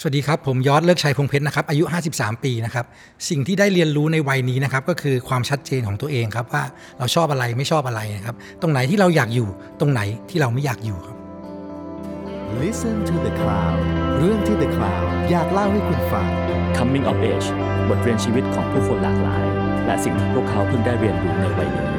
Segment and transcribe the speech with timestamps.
[0.00, 2.86] สวัสดีครับ ผมยอดเลิกชัยพงเพชรนะครับอายุ 53 ปีนะครับ
[3.28, 6.64] สิ่งที่ได้เรียนรู้ในวัยนี้นะครับก็คือความชัดเจนของตัวเองครับว่า
[6.98, 9.48] เราชอบอะไรไม่ชอบอะไรนะครับตรงไหนที่เราอยากอยู่
[9.80, 10.00] ตรงไหน
[10.30, 11.16] ที่เราไม่อยากอยู่ครับ
[12.62, 13.80] Listen to the Cloud
[14.18, 16.28] เรื่องที่ The Cloud อยากเล่าให้คุณฟัง
[16.76, 17.48] Coming of Age
[17.88, 19.44] บทเรียนชีวิตของผู้คนหลากหลาย
[19.86, 21.90] และสิ่งที่พวกเขาเพิ่งได้เรียนรู้ในวัยนี้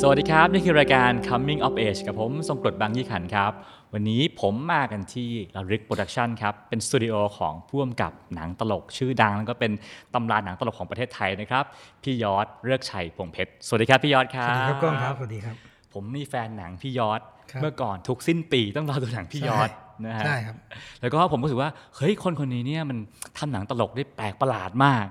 [0.00, 3.52] สวัสดีครับ นี่คือรายการ Coming of Age กับผมทรงกรดบางยี่ขันครับ
[3.94, 9.72] วันนี้ผมมากันที่ลาริกโปรดักชันครับ เป็นสตูดิโอของผู้กำกับหนังตลก ชื่อดังแล้วก็เป็น
[10.14, 11.64] ตำราหนังตลกของประเทศไทยนะครับ
[12.02, 15.56] พี่ยอร์ช ฤกษ์ชัย พวงเพชร สวัสดีครับพี่ยอร์ชครับ สวัสดีครับกล้องครับ สวัสดีครับ
[15.94, 17.20] ผมนี่แฟนหนังพี่ยอร์ช
[17.50, 19.70] ครับเมื่อก่อนทุกสิ้นปีต้องรอดูหนังพี่ยอร์ช
[20.06, 20.56] นะฮะใช่ครับ
[21.00, 22.98] แล้วก็ผมรู้สึกว่า เฮ้ย คนคนนี้เนี่ยมัน
[23.38, 25.04] ทำหนังตลกได้แปลกประหลาดมาก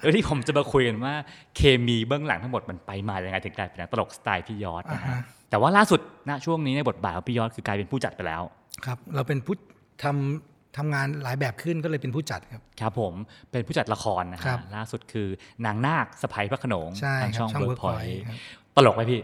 [0.00, 1.14] แล้วที่ผมจะมาคุยกันว่า
[1.56, 8.42] เคมีเบื้องหลังทั้งหมดมันไปมาอย่างไงถึงกลายเป็นหนังตลกสไตล์พี่ยอร์ชนะฮะอ่าฮะ แต่ว่าล่าสุดณช่วงนี้ในบทบาทของพี่ยอดคือกลายเป็นผู้จัดไปแล้ว
[8.84, 9.54] ครับ เราเป็นผู้
[10.02, 13.14] ทำทำงานหลายแบบขึ้นก็เลยเป็นผู้จัดครับครับผม
[13.50, 15.28] เป็นผู้จัดละครนะครัฮะบล่าสุดคือ
[15.66, 18.36] นางนาคสะพ้ยพระโขนงใช่ทางครับช่องช่องเวิร์กพอย Workpoint ครับ
[18.76, 19.20] ตลกไหมพี่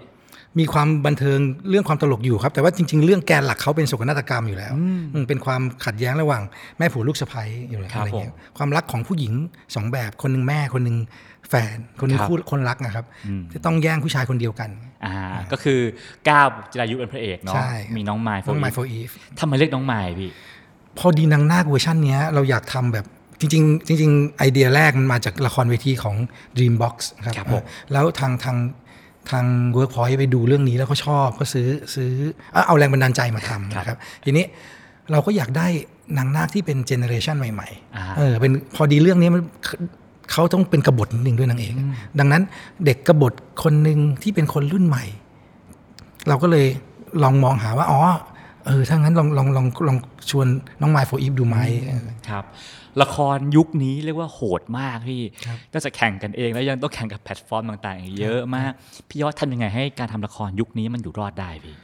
[0.58, 1.38] มีความบันเทิง
[1.70, 4.72] เรื่องความตลกอยู่ครับ แต่ว่าจริง ๆ เรื่องแกนหลักเขาเป็นโศกนาฏกรรมอยู่แล้ว
[5.14, 6.42] อืมเป็นความขัดแย้งระหว่าง
[6.78, 9.32] แม่ผัวลูกสะใภ้อยู่แล้วครับอะไรเงี้ยผมความรักของผู้หญิง
[9.74, 10.96] สองแบบคนหนึ่งแม่คนหนึ่ง
[11.50, 14.70] แฟนคนหนึงครับคู่คนรักนะครับอืมที่ต้องแย่งผู้ชายคนเดียวกัน
[15.04, 15.14] อ่า
[15.52, 15.80] ก็คือ
[16.28, 20.30] เก้าจิรายุเป็นพระเอกเนาะใช่มีน้องมายด์น้องมายด์ 4EVE ทำไมเรียกน้องมายด์พี่
[20.98, 23.06] พอดีนางนาคเวอร์ชันเนี้ยเราอยากทำแบบ
[23.40, 26.16] จริงๆจริงๆไอเดียแรกมันมาจากละครเวทีของ
[26.56, 28.56] Dreambox ครับครับผมแล้วทางทาง
[29.30, 29.44] ทาง
[29.76, 32.12] Workpoint ไปดูเรื่องนี้แล้วก็ชอบก็ซื้อซื้อ
[32.52, 34.44] เอาเอาแรงบันดาลใจมาทำนะครับ ทีนี้
[35.12, 35.66] เราก็อยากได้
[36.18, 39.42] นางนาคที่เป็น generation ใหม่อ่าๆเออเป็นพอดีเรื่องนี้มัน
[40.32, 41.72] เขาต้องเป็นกบฏนิดนึงด้วยนางเอก
[42.18, 42.42] ดังนั้น
[42.84, 43.32] เด็กกบฏ
[43.62, 45.04] คนหนึ่งที่เป็นคนรุ่นใหม่
[46.28, 46.66] เราก็เลย
[47.22, 48.00] ลองมองหาว่าอ๋อ
[48.66, 49.96] เออถ้างั้นลองลองลองลอง
[50.30, 50.46] ชวน
[50.80, 52.44] น้องไมล์โฟอีฟดูไหมเออครับ
[53.02, 58.72] ละครยุคนี้เรียกว่าโหดมากพี่ครับก็จะแข่งกันเองแล้วยังต้องแข่งกับแพลตฟอร์มต่างๆ เยอะมาก
[59.08, 61.76] พี่ยอดทำยังไงให้การทำละครยุคนี้มันอยู่รอดได้พี่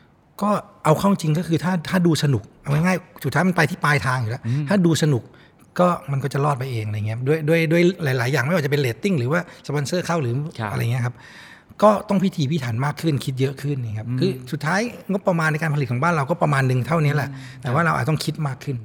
[0.43, 0.51] ก็
[0.85, 5.23] เอาเข้าจริงก็คือถ้าถ้าดูสนุกเอาง่ายๆสุดท้ายมันไปที่ปลายทางอยู่แล้วถ้าดูสนุก
[5.79, 7.83] ก็มันก็จะรอดไปเองอะไรเงี้ยด้วยด้วยด้วย
[8.19, 11.15] หลาย ๆ อย่างไม่ว่าจะเป็นเรตติ้งหรือว่าสปอนเซอร์เข้าหรือครับอะไรเงี้ยครับ
[11.83, 14.81] ก็ต้องพิถีพิถันมากขึ้นคิดเยอะขึ้นนี่ครับคือสุดท้าย
[15.11, 17.31] งบประมาณในการผลิตของบ้านเราก็ประมาณหนึ่งเท่านี้แหละ
[17.63, 18.77] แต่ว่าเราอาจต้องคิดมากขึ้น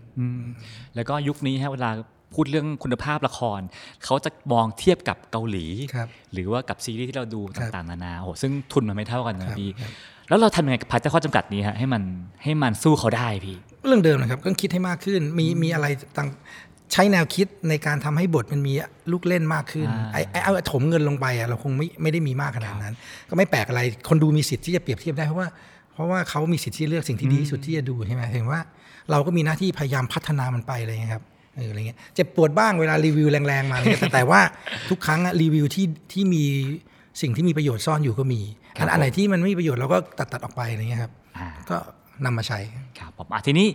[0.96, 1.90] แล้วก็ยุคนี้ฮะเวลา
[2.34, 3.60] พูดเรื่องคุณภาพละคร
[4.06, 5.66] เขาจะมองเทียบกับเกาหลี
[5.96, 9.92] ครับหรือว่ากับซีรีส์ที่เราดูครับต่างๆนานาโอ้โหซึ่งทุนมันไม่เท่ากันนะครับพี่ครับ
[10.30, 12.04] แล้วเราทำยังไงกับภายใต้ข้อจำกัดนี้ฮะให้มัน
[12.44, 15.88] ให้มันสู้เขาได้พี่ เรื่องเดิมนะครับก็คิดให้มากขึ้นมีมีอะไร
[16.18, 16.28] ต่าง
[16.94, 18.74] ใช้แนวคิดในการทำให้บทมันมี
[19.12, 22.94] ลูกเล่นมากขึ้นอ่าไอ้ไอ้เอาถมเงินลงไปอะเราคงไม่ไม่ได้มีมากขนาดนั้น
[23.30, 25.48] ก็ไม่แปลกอะไรคนดูมีสิทธิ์ที่จะเปรียบเทียบได้เพราะว่า
[25.94, 28.62] เพราะว่าเขามีสิทธิ์ที่จะเลือกสิ่งที่ดีที่สุดที่จะดูใช่ไหมเห็นว่า
[29.12, 31.24] เราก็มีหน้าที่พยายามพัฒนามันไปอะไรเงี้ยครับ
[31.56, 34.42] เอออะไรเงี้ยเจ็บปวดบ้างเวลารีวิวแรงๆมาอะไรเงี้ยแต่แต่ว่า
[34.90, 36.44] ทุกครั้งอะรีวิวที่ที่มี
[37.22, 38.42] สิ่งที่มีประโยชน์ซ่อนอยู่ก็มี
[38.78, 41.78] ครับอันอันไหนที่มันไม่มีประโยชน์เราก็ตัดตัดออกไปอะไรเงี้ยครับอ่าก็
[42.26, 42.60] นำมาใช้
[43.00, 43.68] ครับผมอะทีนี้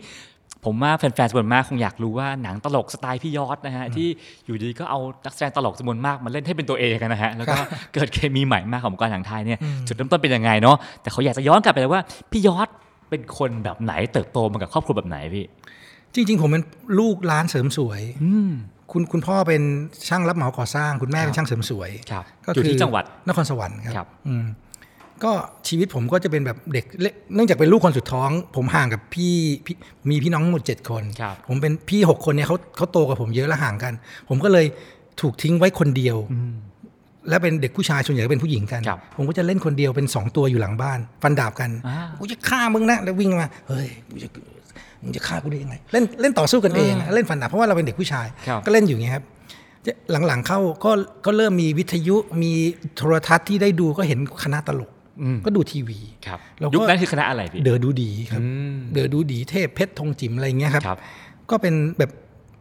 [0.65, 4.09] ผมว่าแฟนๆจำนวนมากคงอยากรู้ว่าหนังตลกสไตล์พี่ยอดนะฮะที่
[4.45, 7.59] อยู่ดีก็เอานักแสดงตลกจำนวนมากมาเล่นให้เป็นตัวเองกันนะฮะแล้วก็
[7.95, 12.69] เกิดเคมีใหม่มากของวงการหนังไทยเนี่ยจุดเริ่มต้นเป็นยังไงเนาะแต่เขาอยากจะย้อนกลับไปเลยว่าพี่ยอด
[13.11, 15.45] เป็นคนแบบไหนเติบโตมากับครอบครัวแบบไหนพี่
[16.15, 16.65] จริง ๆ ผมเป็น
[16.99, 18.51] ลูกร้านเสริมสวยอืม
[18.93, 19.63] คุณคุณพ่อเป็น
[20.09, 24.45] ช่างรับเหมาก่อสร้าง คุณแม่เป็นช่างเสริมสวยครับก็อยู่ที่จังหวัดนครสวรรค์คครัรับบอืม
[25.25, 25.33] ก็
[25.69, 29.35] ชีวิตผมก็จะเป็นแบบเด็กเล็กเนื่องจากเป็นลูกคนสุดท้อง ผมห่างกับพี่
[29.67, 29.75] พี่
[30.11, 33.93] มีพี่น้องหมดเจ็ดคนครับผมเป็นพี่หกคนเนี่ยเขาเขาโตกว่าผมเยอะและห่างกัน
[34.29, 34.67] ผมก็เลย
[35.21, 36.17] ถูกทิ้งไว้คนเดียว
[37.29, 44.29] และเป็นเด็กผู้ชายส่วนใหญ่ก็เป็นผู้หญิงกันครับผมก็จะเล่นคนเดียวเป็นสองตัวอยู่หลังบ้าน ฟันดาบกันอ่ากูจะฆ่ามึงนะแล้ววิ่งมาเฮ้ยกูจะ
[45.03, 49.25] มึงจะฆ่ากูได้ยังไงเล่นเล่นต่อสู้กันเองเล่นฟันดาบเพราะว่าเราเป็นเด็กผู้ชายครับก็เล่นอยู่อย่างเงี้ยครับ
[50.27, 50.91] หลังๆเข้าก็
[51.27, 52.53] ก็เริ่มมีวิทยุมี
[52.97, 54.92] โทรทัศน์ที่ได้ดูก็เห็นคณะตลกอืม
[55.45, 60.99] ก็ดูทีวีครับเราก็ยุคนั้นคือคณะอะไรพี่เดอดูดีครับอืมเดอดูดีเทพเพชรธงจิ๋มอะไรเงี้ยครับครับ
[61.51, 62.11] ก็เป็นแบบ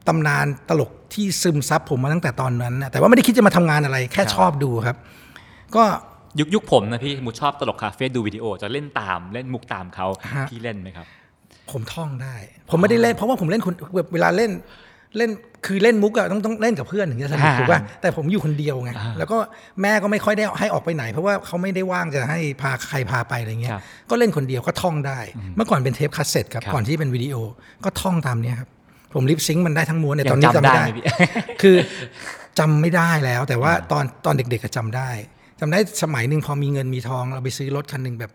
[0.08, 4.96] ตำนานตลกที่ซึมซับผมมาตั้งแต่ตอนนั้นนะแต่ว่าไม่ได้คิดจะมาทำงานอะไร แค่ครับชอบดูครับ
[5.76, 5.84] ก็
[6.40, 11.06] ยุคยุคผมนะพี่สมมุติชอบตลกคาเฟ่ดูวิดีโอจะเล่นตามเล่นมุกตามเขาฮะพี่เล่นไหมครับ
[11.72, 12.36] ผมท่องได้
[12.70, 14.52] ผมไม่ได้เล่นเพราะว่าผมเล่นคนแบบเวลาเล่น
[15.18, 15.32] เล่น
[15.66, 19.38] คือเล่นมุกอะต้องต้องเล่นกับเพื่อนถึงจะสนุกอ่าถูกป่ะแต่ผมอยู่คนเดียวไงอ่าแล้วก็
[19.82, 25.20] แม่ก็ไม่ค่อยได้ให้ออกไปไหน เพราะว่าเขาไม่ได้ว่างจะให้พาใครพาไปอะไรเงี้ยครับก็เล่นคนเดียวก็ท่องได้
[25.56, 27.36] เมื่อก่อนเป็นเทปคาสเซ็ตครับครับก่อนที่เป็นวิดีโอ
[27.84, 28.70] ก็ท่องตามเนี้ยครับ
[29.14, 31.04] ผมลิปซิงค์มันได้ทั้งม้วนเนี่ยยังตอนนี้จำจำได้ไม่ได้ไหมพี่
[31.62, 31.76] คือ
[32.60, 35.10] จำไม่ได้แล้ว แต่ว่าตอนตอนเด็กๆก็จำได้
[35.60, 38.32] จำได้สมัยหนึ่งพอมีเงินมีทองเราไปซื้อรถคันหนึ่งแบบ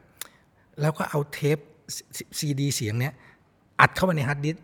[0.81, 1.59] แล้วก็เอาเทป
[2.39, 3.15] ซีดีเสียงเนี้ย
[3.81, 4.63] อัดเข้าไปในฮาร์ดดิสก์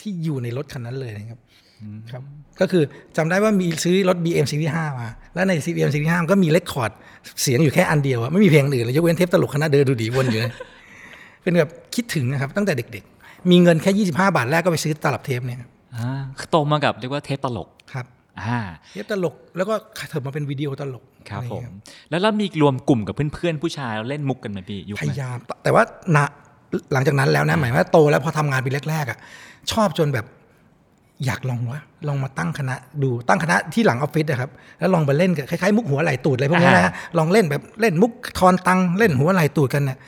[0.00, 1.40] ที่อยู่ในรถคันนั้นเลยนะครับ
[2.10, 2.22] ครับ
[2.60, 2.82] ก็คือ
[3.16, 6.90] จำได้ว่ามีซื้อรถ BM Series 5มา แล้วใน BM Series 5มันก็มี record
[7.42, 10.52] เสียงอยู่แค่อันเดียวอะไม่มีเพลงอื่นเลยยกเว้นเทปตลกคณะเด๋อดู๋ดี๋วนอยู่เลย
[11.42, 18.06] เป็นแบบคิดถึงนะครับตั้งแต่เด็กๆ มีเงินแค่ 25 บาทแรกก็ไปซื้อตลับเทปเนี่ยครับอ่าคือโตมากับเรียกว่าเทปตลกครับ
[18.40, 18.58] อ่า
[18.92, 19.74] เทปตลกแล้วก็
[20.10, 21.72] เถิบมาเป็นวิดีโอตลกครับอะไอผย่างมเงี้ย
[22.10, 25.82] แล้วเรามีรวมกลุ่มกับเพื่อนๆผู้ชายแล้วเล่นมุกกันไหมพี่ยุคพนั้นยายามแต่ว่า
[26.16, 26.26] นะ
[26.92, 29.18] หลังจากนั้นแล้วนะหมายว่าโตแล้วพอทำงานปีแรกๆอะ
[29.72, 30.26] ชอบจนแบบ
[31.26, 39.98] อยากลองวะลองมาตั้งคณะดูตั้งคณะที่หลังออฟฟิศนะครับแล้วลองไปเล่นกับคล้ายๆมุกหัวไหลตูดอะไรพวกนี้นะฮะลองเล่นแบบเล่นมุกทอนตังเล่นหัวไหลตูดกันเนี่ย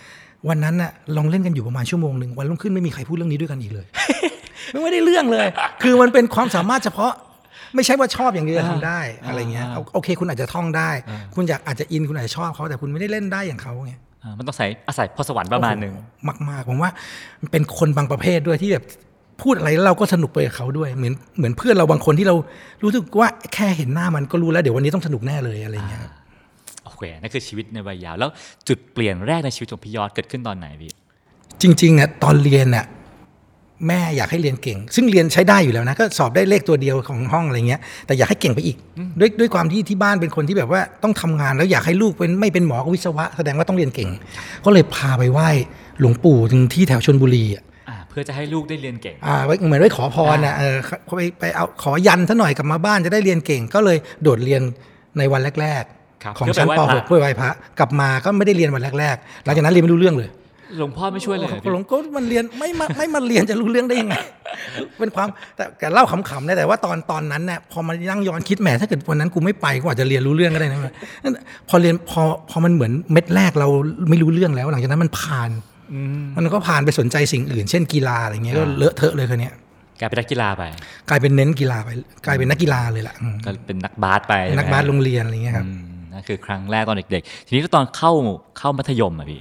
[0.49, 3.87] วันนั้นน่ะลองเล่นกันอยู่ประมาณชั่วโมงหนึ่งวันรุ่งขึ้นไม่มีใครพูดเรื่องนี้ด้วยกันอีกเลย
[4.83, 5.47] ไม่ได้เรื่องเลย
[5.83, 7.13] คือมันเป็นความสามารถเฉพาะ
[7.75, 10.91] ไม่ใช่ว่าชอบอย่างเดียวจะทำได้อะไรเงี้ยเอาโอเค คุณอาจจะท่องได้
[11.35, 13.99] คุณอยากอาจจะอินคุณอาจจะชอบเขาแต่คุณไม่ได้เล่นได้อย่างเขาไงอ่า
[14.39, 15.95] มันต้องใส่อาศัยพรสวรรค์ประมาณหนึ่ง
[16.29, 16.91] มากมากๆผมว่า
[17.41, 18.85] มันเป็นคนบางประเภทด้วยที่แบบ
[19.43, 22.35] พูดอะไรแล้วเราก็สนุกไปกับเขาด้วยเหมือนเหมือนเพื่อนเราบางคนที่เรา
[22.83, 26.13] รู้สึกว่าแค่เห็นหน้ามันก็รู้แล้วเดี๋ยววันนี้ต้องสนุกแน่เลยอะไรเงี้ยครับ
[26.85, 28.31] โอเคนั่นคือชีวิตในวัยยาวแล้ว
[28.69, 30.91] จุดเปลี่ยนแรกในชีวิตของพี่ยอดเกิดขึ้นตอนไหนพี่
[31.63, 32.85] จริงๆอะตอนเรียนอะ
[33.89, 38.77] แม่อยากให้เรียนเก่ง ซึ่งเรียนใช้ได้อยู่แล้วนะก็สอบได้เลขตัวเดียวของห้องอะไรเงี้ยแต่อยากให้เก่งไปอีก
[39.21, 44.11] ด้วยด้วยความที่ที่บ้านเป็นคนที่แบบว่าต้องทำงานแล้วอยากให้ลูกเป็นไม่เป็นหมอก็วิศวะแสดงว่าต้องเรียนเก่ง
[44.65, 45.49] ก็เลยพาไปไหว้
[46.01, 50.77] หลวงปู่ถึงที่แถวชนบุรีอะอ่าเพื่อจะให้ลูกได้เรียนเก่ง อ่าไว้เหมือนไว้ขอพรนะเออ
[51.07, 54.63] เขาไปไปเอาขอยันซะหน่อยกลับมาบ้านจะได้เรียนเก่ง ก็เลยโดดเรียน
[55.19, 55.85] ในวันแรก
[56.25, 60.31] ครับๆของเพื่อชั้นไปปไหว้พระ .6 เพื่อไหว้พระกลับมาก็ไม่ได้เรียนวันแรกๆหลังจากนั้นเรียนไม่รู้เรื่องเลย
[60.79, 64.15] หลวงพ่อไม่ช่วยเลยเหรอพี่หลวงก็มันเรียนไม่มาไม่มาเรียนจะรู้เรื่องได้ยังไง
[64.99, 70.79] เป็นความแต่แต่เล่าขำๆนะแต่ว่าตอนตอนนั้นเนี่ยพอมันนั่งย้อนคิดแหมถ้าเกิดวันนั้นกูไม่ไปก็อาจจะเรียนรู้เรื่องก็ได้นะ
[71.25, 71.35] นั่น
[71.69, 73.69] พอเรียนพอพอมันเหมือนเม็ดแรกเรา
[74.11, 75.51] ไม่รู้เรื่องแล้ว หลังจากนั้นมันผ่าน
[75.93, 79.55] อืมมันก็ผ่านไปสนใจสิ่งอื่น เช่นกีฬาอะไรเงี้ยก็อ่าเลอะเทอะเลยคนเนี้ย
[80.01, 80.63] กลายเป็นนักกีฬาไป
[81.09, 81.89] กลายเป็นเน้นกีฬาไป
[82.27, 85.83] กลายเป็นนักกีฬาเลยล่ะอืมก็เป็นนักบาสไปเป็นนักบาสโรงเรียนอะไรเงี้ยครับอืม
[86.13, 88.13] นั่นคือครั้งแรกตอนเด็กๆ ทีนี้ตอนเข้า
[88.59, 89.41] เข้ามัธยมอะพี่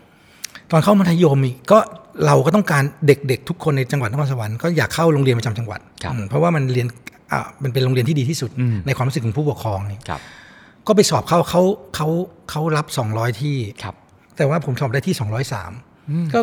[0.72, 1.78] ตอนเข้ามัธยมอีกก็
[2.26, 6.88] เราก็ต้องการเด็กๆทุกคนในจังหวัดนครสวรรค์ก็อยากเข้าโรงเรียนประจำจังหวัดครับอืมเพราะว่ามันเรียน
[7.32, 10.22] อ่ามันเป็นโรงเรียนที่ดีที่สุดอืมในความรู้สึกของผู้ปกครองนี่ครับ
[10.88, 11.62] ก็ไปสอบเข้าเขา
[11.96, 12.08] เขา
[12.50, 13.96] เขารับ 200 ที่ครับ
[14.38, 15.16] แต่ว่าผมสอบได้ที่
[15.74, 16.40] 203 ก็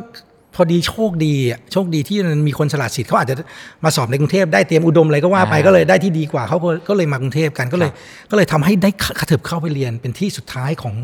[0.54, 3.36] พอดีโชคดีอะโชคดีที่มันมีคนฉลาดสิทธิ์เขาอาจจะ
[3.84, 7.90] มาสอบในกรุงเทพได้เตรียมอุดมอะไรก็ว่าไปอ่าก็เลยได้ที่ดีกว่าเขาก็ก็เลยมากรุงเทพกันก็เลย
[8.30, 10.94] ก็เลยทำให้ได้กระเถิบเข้าไปเรียนเป็นที่สุดท้ายของ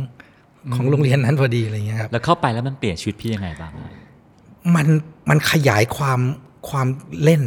[0.75, 3.73] ของโรงเรียนนั้นพอดีอะไรเงี้ยครับแล้วเข้าไปแล้วมันเปลี่ยนชีวิตพี่ยังไงบ้าง
[4.75, 4.87] มัน
[5.31, 6.21] มันขยายความ
[6.69, 6.87] ความ
[7.25, 7.43] เล่น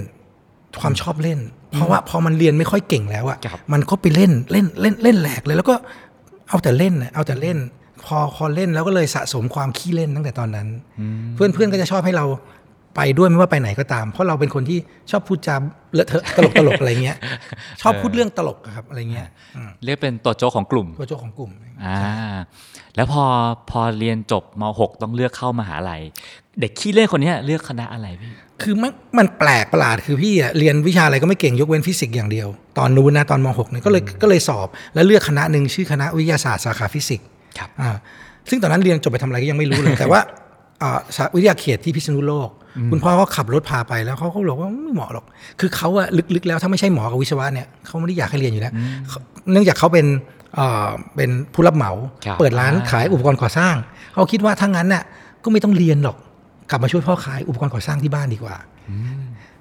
[0.81, 1.39] ความชอบเล่น
[1.73, 5.75] เพราะว่าพอมันเรียนไม่ค่อยเก่งแล้วอะครับมันก็ไปเล่นเล่นเล่นเล่นแหลกเลย แล้วก็
[6.49, 7.57] เอาแต่เล่นน่ะเอาแต่เล่น
[8.05, 10.67] พอพอเล่นแล้วก็เลยสะสมความขี้เล่นตั้งแต่ตอนนั้น
[11.35, 12.25] เพื่อนเพื่อนก็จะชอบให้เรา
[12.97, 14.79] ไปด้วยไม่ว่าไปไหนก็ตาม เพราะเราเป็นคนที่
[15.11, 15.55] ชอบพูดจา
[15.93, 17.17] เลอะเทอะตลกตลกอะไรเงี้ย
[17.81, 21.51] ชอบพูดเรื่องตลกอะครับอะไรเงี้ยอืมเรียกเป็นตัวโจ๊กของกลุ่ม ตัวโจ้ของกลุ่ม
[21.85, 21.99] อ่า
[22.95, 23.23] แล้วพอ
[23.69, 26.01] พอเรียนจบม .6 ต้องเลือกเข้ามหาลัย
[26.59, 32.47] เด็กขี้เล่นคนเนี้ยเลือกคณะอะไรพี่ คือมันมันแปลกประหลาดคือพี่อะเรียนวิชาอะไรก็ไม่เก่งยกเว้นฟิสิกส์อย่างเดียว
[32.77, 37.27] ตอนนู้นนะตอนม .6 เนี่ยก็เลยก็เลยสอบ แล้วเลือกคณะหนึ่งชื่อคณะวิทยาศาสตร์สาขาฟิสิกส์
[37.57, 37.89] ครับอ่า
[38.49, 40.46] ซึ่งตอนนั้นเรียนจบไปทำอะไรก็ยังไม่รู้เลยแต่ว่าอ่าสา
[41.35, 42.49] วิทยาเขตที่พิษณุโลก
[42.91, 45.25] คุณพ่อก็ขับรถพาไปแล้วเขาก็บอกว่าไม่เหมาะหรอก
[45.59, 48.73] คือเขาอะลึกๆแล้วถ้าไม่ใช่หมอกับวิศวะเนี่ยเขาไม่ได้อยากให้เรียนอยู่แล้ว
[49.07, 49.19] เขา
[49.51, 50.05] เนื่องจากเขาเป็น
[50.55, 51.91] เอ่อเป็นผู้รับเหมา
[52.25, 53.75] ครับเปิดร้านอ่าขายอุปกรณ์ก่อสร้าง
[54.13, 55.03] เขาคิดว่าถ้างั้นน่ะ
[55.43, 56.17] ก็ไม่ต้องเรียนหรอก
[56.69, 58.55] กลับมาช่วยพ่อขายอุปกรณ์ก่อสร้างที่บ้านดีกว่า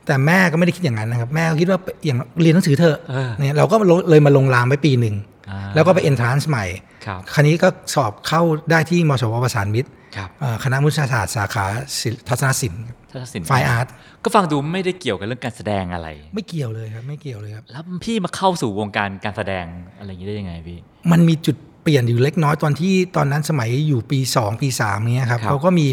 [0.06, 3.76] แต่แม่ก็ไม่ได้คิดอย่างนั้นนะครับ แม่ก็คิดว่าอย่างเรียนหนังสือเถอะเออเนี่ยเราก็
[4.11, 5.36] เลยมาลงรามไปปีหนึ่งอ่า
[5.75, 6.67] แล้วก็ไปเอนทรานซ์ใหม่
[7.07, 11.65] ครับคราวนี้ก็สอบเข้าได้ที่มสวประสานมิตรครับเอ่อคณะมนุษยศาสตร์สาขา
[12.00, 13.87] ศิลป์ทัศนศิลป์ทัศนศิลป์ Fine Art
[14.25, 19.65] ก็ฟังดูไม่ได้เกี่ยวกับเรื่องการแสดงอะไร ไม่เกี่ยวเลยครับ ไม่เกี่ยวเลยครับ แล้วพี่มาเข้าสู่วงการการแสดง
[19.99, 20.79] อะไรอย่างนี้ได้ยังไงพี่
[21.12, 25.87] มันมีจุดเปลี่ยนอยู่เล็กน้อยตอนที่ตอนนั้นสมัยอยู่ปี 2 ปี 3เนี้ยครับครับเขาก็มี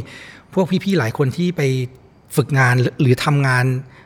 [0.53, 1.61] พวกพี่ๆหลายคนที่ไป
[2.35, 4.01] ฝึกงานหรือหรือทำงานเอ่อ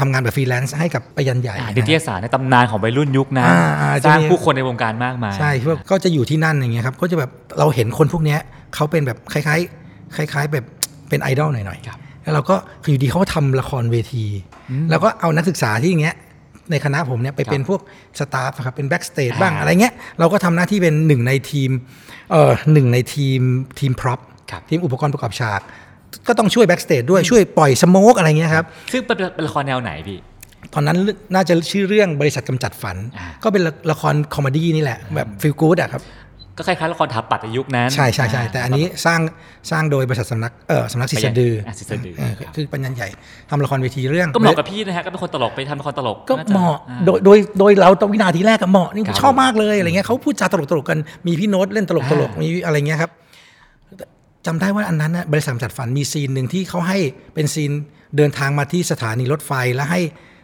[0.00, 8.40] ทำงานแบบฟรีแลนซ์ให้กับไปยาลใหญ่อ่านะนิตยสารในตำนานของวัยรุ่นยุคนั้นอ่าอ่าสร้างจะมีผู้คนในวงการมากมายใช่พวกก็จะอยู่ที่นั่นอย่างเงี้ยครับก็จะแบบเราเห็นคนพวกเนี้ย
[8.74, 10.64] เขาเป็นแบบคล้ายๆ คล้าย ๆ แบบ
[11.08, 14.24] เป็นไอดอลหน่อยครับๆแล้วเราก็คืออยู่ดีเขาก็ทำละครเวที
[14.90, 16.16] แล้วก็เอานักศึกษาที่อย่างเงี้ย
[16.70, 17.80] ในคณะผมเนี่ยไปเป็นพวก
[18.18, 21.70] staff ครับเป็น backstage บ้างอ่าอะไรเงี้ยเราก็ทำหน้าที่เป็นหนึ่งในทีม
[22.32, 23.40] เอ่อหนึ่งในทีม
[23.80, 24.20] ทีม prop
[24.50, 25.60] ครับทีมอุปกรณ์ประกอบฉาก
[26.28, 30.18] ก็ต้องช่วย backstage ด้วยช่วยปล่อย smoke อะไรเงี้ยครับซึ่งเป็นเป็นละครแนวไหนพี่
[30.74, 30.98] ตอนนั้น
[31.34, 36.02] น่าจะชื่อเรื่องบริษัทกำจัดฝันอ่าก็เป็นละละคร comedy นี่แหละแบบ feel good อะครับ
[36.58, 39.20] ก็คล้ายๆละครถาปัดในยุคนั้น ใช่ใช่ใช่แต่อันนี้สร้าง
[39.70, 43.08] สร้างโดยบริษัทสำนักเออสำนักศิษย์สะดืออะศิษย์สะดือเออคือไปยาลใหญ่
[43.50, 53.10] ทำละครเวทีเรื่อง ก็เหมาะกับพี่นะฮะก็เป็นคนตลกไปทำละครตลกก็น่จเหมาะอ่โดยโดยโดยเราตอนวินาทีแรกก็เหมาะนี่ครับชอบมากเลยอะไรเงี้ยเขาพูดจาตลกตลกๆกันมีพี่โน้ตเล่นตลกตลกอ่ามีมีอะไรเงี้ยครับ
[54.46, 56.98] จำได้ว่าอันนั้นนะบริษัทจัดฝันมีซีนหนึ่งที่เขาให้
[57.34, 57.72] เป็นซีน
[58.16, 60.00] เดินทางมาที่สถานีรถไฟแล้วให้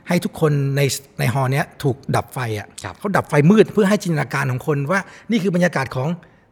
[0.08, 0.80] ให้ทุกคนใน
[1.18, 6.08] ในฮอเนี้ยถูกดับไฟอะครับเขาดับไฟมืดเพื่อให้จินตนาการของคนว่านี่คือบรรยากาศของ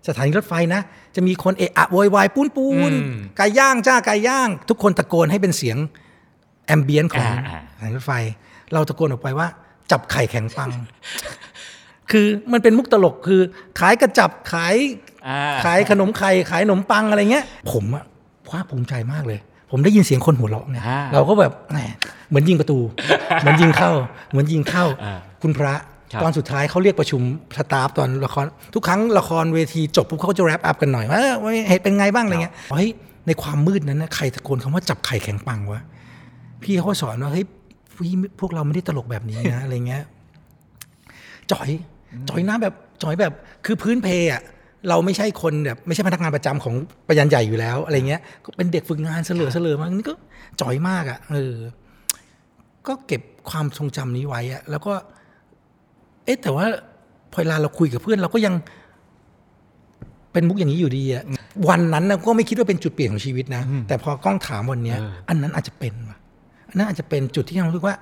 [0.08, 0.80] สถานีรถไฟนะ
[1.16, 5.76] จะมีคนเอะอะโวยวายปูนปูนอืมไก่ย่างจ้าไก่ย่าง ทุกคนตะโกนให้เป็นเสียง
[6.66, 8.12] แอมเบียนของอ่าสถานีรถไฟ
[8.72, 9.48] เราตะโกนออกไปว่า
[9.90, 10.70] จับไข่แข็งปัง
[12.10, 13.40] คือมันเป็นมุกตลกคือ
[13.78, 15.09] ขายกระจับขายอ่า
[15.64, 18.04] ขายขนมไข่ขายขนมปังอะไรเงี้ย ผมอะ
[18.48, 19.38] ภาคภูมิใจมากเลย
[19.70, 21.78] ผมได้ยินเสียงคนหัวเราะเนี่ยอ่าเราก็แบบแหม
[22.28, 22.78] เหมือนยิงประตู
[23.40, 23.90] เหมือนยิงเข้า
[24.30, 25.74] เหมือนยิงเข้าอ่าคุณพระ
[26.12, 27.22] ครับตอนสุดท้ายเขาเรียกประชุม
[27.56, 32.88] สตาฟตอนละครทุกครั้งละครเวทีจบปุ๊บเขาก็จะแรปอัพกันหน่อยว่าเออว่าเหตุเป็นไงบ้างอะไรเงี้ยเฮ้ย
[33.26, 35.80] ในความมืดนั้นนะใครตะโกนคำว่าจับไข่แข็งปังวะ
[36.62, 37.44] พี่เขาก็สอนว่าเฮ้ย
[37.96, 40.02] พี่พวกเราไม่ได้ตลกแบบนี้นะอะไรเงี้ย
[41.52, 41.68] จ่อย
[42.28, 43.32] จ่อยหน้าแบบจ่อยแบบ
[43.64, 44.42] คือพื้นเพอะ
[44.88, 46.74] เราไม่ใช่คนแบบไม่ใช่พนักงานประจำของ
[47.08, 50.14] ประยันใหญ่อยู่แล้วอะไรเงี้ยก็เป็นเด็กฝึกงานเสลอเสลอมานี่ก็
[50.60, 51.56] จ่อยมากอะเออ
[52.86, 54.92] ก็เก็บความทรงจำนี้ไว้อะแล้วก็
[56.24, 56.66] เอ๊ะแต่ว่า
[57.32, 58.54] พอเวลาเราคุยกับเพื่อนเราก็ยัง
[60.32, 61.24] เป็นมุกอย่างนี้อยู่ดีอะ
[61.68, 66.16] วันนั้นนะก็ไม่คิดว่าเป็นจุดเปลี่ยนของชีวิตนะ แต่พอกล้องถามวันเนี้ยเอออันนั้นอาจจะเป็นว่ะ
[66.68, 67.96] อันนั้นอาจจะเป็นจุดที่เรารู้สึกว่า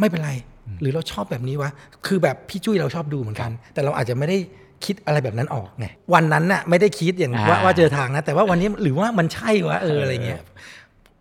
[0.00, 0.32] ไม่เป็นไร
[0.80, 1.70] หรือเราชอบแบบนี้วะ
[2.06, 4.38] คือแบบพี่จุ้ยเราชอบดูเหมือนกัน แต่เราอาจจะไม่ได้
[4.84, 10.40] คิดอะไรแบบนั้นออกไงวันนั้นน่ะไม่ได้คิดอย่างว่าอ่าว่าเจอทางนะ แต่ว่าวันนี้หรือว่ามันใช่วะเอออะไรเงี้ย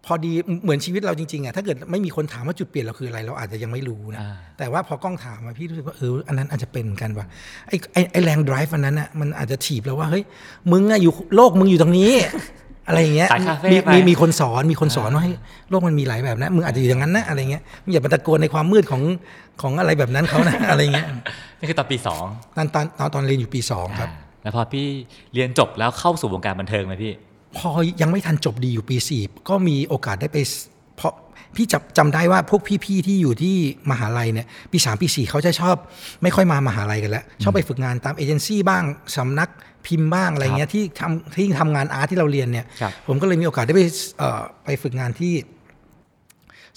[0.05, 0.33] พอดี
[0.63, 7.25] เหมือนชีวิตเราจริงๆอะถ้าเกิดไม่มีคนถามว่าจุดเปลี่ยนเราคืออะไรเราอาจจะยังไม่รู้นะอ่าแต่ว่าพอกล้องถามมาพี่รู้สึกว่าเอออันนั้นอาจจะเป็นเหมือนกันว่ะ
[7.67, 10.23] ไอ้ไอ้ไอ้แรง drive อันนั้นอะมันอาจจะถีบเราว่าเฮ้ย
[10.71, 12.11] มึงอะอยู่โลกมึงอยู่ตรงนี้
[12.87, 15.33] อะไรอย่างเงี้ยสายคาเฟ่มีไปมีมีคนสอนมีคนสอนว่าให้
[15.69, 19.01] โลกมันมีหลายแบบนะมึงอาจจะอยู่อย่างนั้นนะอะไรเงี้ยมึงอย่าไปตะโกนในความมืดของ
[19.61, 21.07] ของอะไรแบบนั้นเขานะอะไรเงี้ย
[21.59, 22.23] นี่คือตอนปีสอง
[22.55, 24.09] ตอนตอนตอนตอนเรียนอยู่ปีสองครับ
[24.43, 24.85] แล้วพอพี่
[25.33, 27.13] เรียนจบแล้วเข้าสู่วงการบันเทิงไหมพี่
[27.57, 27.69] พอ
[28.01, 30.53] ยังไม่ทันจบดีอยู่ปีสี่ก็มีโอกาสได้ไปส
[30.97, 31.13] เพราะ
[31.55, 33.55] พี่จำจำได้ว่าพวกพี่ๆที่อยู่ที่
[33.91, 35.75] มหาลัยเนี่ยปีสามปีสี่เขาจะชอบ
[36.23, 38.83] ไม่ค่อยมามหาลัยกันแล้ว ชอบไปฝึกงานตามเอเจนซี่บ้าง
[39.17, 39.49] สำนัก
[39.87, 43.81] พิมพ์บ้างอะไรเงี้ยที่ทำที่ทำงานอาร์ตที่เราเรียนเนี่ยครับผมก็เลยมีโอกาสได้ไป
[44.17, 45.33] เอ่อไปฝึกงานที่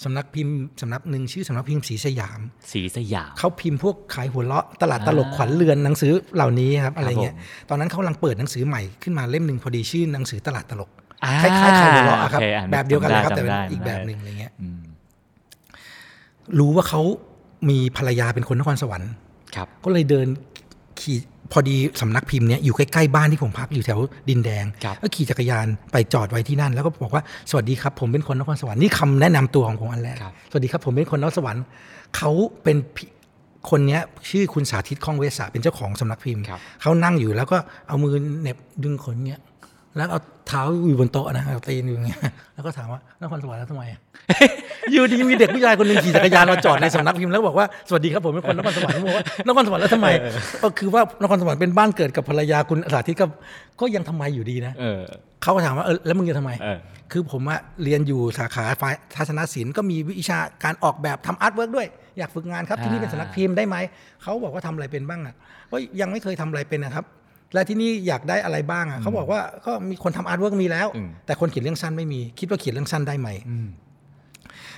[0.03, 2.39] สำนักพิมพ์สำนักหนึ่งชื่อสำนักพิมพ์สีสยาม
[2.71, 11.00] สีสยามเขาพิมพ์พวกขายหัวเราะตลาดตลกขวัญเรือนหนังสือเหล่านี้ครับอะไรเงี้ยผมตอนนั้นเขากำลังเปิดหนังสือใหม่ขึ้นมาเล่มหนึ่งพอดีชื่อหนังสือตลาดตลกอ่า
[11.41, 14.79] คล้ายๆขายหัวเราะอะครับโอเคอะแบบเดียวกันเลยครับจำได้แต่เป็นจำได้อีกแบบหนึ่งอะไรเงี้ยอืม
[16.59, 17.01] รู้ว่าเขา
[17.69, 19.11] มีภรรยาเป็นคนนครสวรรค์
[19.55, 20.27] ครับ ก็เลยเดิน
[21.01, 21.17] ขี่
[21.51, 23.99] พอดีสำนักพิมพ์เนี้ยอยู่ใกล้ๆบ้านที่ผมพักอยู่แถว
[24.29, 31.63] ดินแดงครับก็ขี่จักรยานไปจอดไว้ที่นั่น แล้วก็บอกว่าสวัสดีครับ ผมเป็นคนนครสวรรค์นี่คำแนะนำตัวของผมอันแรกครับสวัสดีครับผมเป็นคนนครสวรรค์
[32.17, 32.31] เขา
[32.63, 33.09] เป็นพี่
[33.69, 39.39] คนเนี้ยชื่อคุณสาธิตข้องเวสาเป็นเจ้าของสำนักพิมพ์ครับเขานั่งอยู่แล้วก็เอามือเหน็บดึงขนเนี้ย
[39.97, 42.19] แล้วเอาเท้าอยู่บนโต๊ะนะเอาตีนอยู่อย่างเงี้ย
[42.55, 43.99] แล้วก็ถามว่านครสวรรค์แล้วทำไมอะ
[44.91, 50.07] อยู่ดีมีเด็กผู้ชายคนหนึ่งขี่จักรยานมาจอดในสำนักพิมพ์แล้วบอกว่าสวัสดีครับผมเป็นคนนครสวรรค์ผมบอกว่านครสวรรค์แล้วทำไม
[50.63, 53.25] ก็คือว่านครสวรรค์เป็นบ้านเกิดกับภรรยาคุณสาธิตก็
[53.81, 55.01] ก็ยังทำไมอยู่ดีนะเออ
[55.43, 56.77] เขาก็ถามว่าเออแล้วมึงจะทำไมเออ
[57.11, 63.75] คือผมอะเรียนอยู่สาขาฝ่ายทัศนศิลป์ก็มีวิชาการออกแบบทำ artwork ด้วย อยากฝึกงานครับที่นี่เป็นสำนักพิมพ์ได้ไหม
[64.21, 65.35] เขาบอกว่าทำอะไรเป็นบ้างอะ
[65.71, 67.05] ก็ยังไม่เคยทำอะไรเป็นนะครับ
[67.53, 73.67] และที่นี่อยากได้อะไรบ้างอะเขาบอกว่าก็มีคนทำ artwork มีแล้วอืมแต่คนเขียนเรื่องสั้นไม่มี คิดว่าเขียนเรื่องสั้นได้ไหมอืม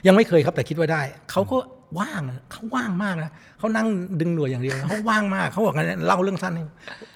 [0.07, 1.01] ยังไม่เคยครับแต่คิดว่าได้
[1.31, 1.57] เขาก็
[1.99, 3.87] ว่างอะเขาว่างมากนะเขานั่ง
[4.19, 6.63] ดึงหน่วยอย่างเดียวนะเขาว่างมากเขาบอกงั้นเล่าเรื่องสั้นให้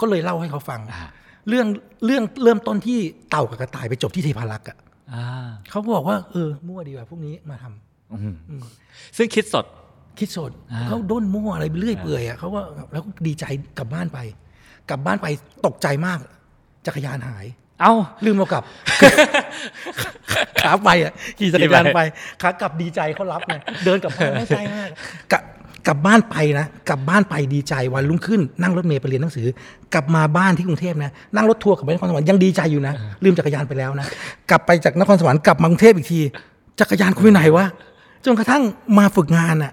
[0.00, 1.08] ก็เลยเล่าให้เขาฟังอ่า
[1.48, 1.66] เรื่อง
[2.06, 2.98] เรื่องเริ่มต้นที่
[3.30, 4.76] เต่ากับกระต่ายไปจบที่เทพารักษ์อะ
[5.12, 5.24] อ่า
[5.70, 8.64] เขาก็บอกว่าเออมั่วดีกว่าพวกนี้มาทำอืม
[9.16, 9.66] ซึ่งคิดสด
[10.18, 12.62] คิดสดอ่าเขาด้นมั่วอะไรไปเรื่อยเปื่อยอะเขาว่า
[12.92, 13.44] แล้วก็ดีใจ
[13.78, 14.18] กลับบ้านไป
[14.90, 15.26] กลับบ้านไป
[15.66, 16.18] ตกใจมาก
[16.86, 17.46] จักรยานหาย
[17.80, 18.64] เอ้าลืมเอากลับ
[20.60, 22.00] ขาไปอะขี่จักรยานไป
[22.42, 23.54] ขากลับดีใจเขารับไง
[23.84, 24.88] เดินกลับบ้านไม่ใจมาก
[25.32, 25.42] กลับ
[25.86, 29.46] กลับบ้านไปนะกลับบ้านไปดีใจวันรุ่งขึ้น นั่งรถเมล์ไปเรียนหนังสือ
[29.94, 34.06] กลับมาบ้านที่กรุงเทพนะนั่งรถทัวร์กลับไปนครสวรรค์ยังดีใจอยู่นะลืมจักรยานไปแล้วนะ
[34.50, 36.20] กลับไปจากนครสวรรค์กลับมากรุงเทพอีกที
[36.80, 37.66] จักรยานคุณไปไหนวะ
[38.24, 38.62] จนกระทั่ง
[38.98, 39.72] มาฝึกงานอะ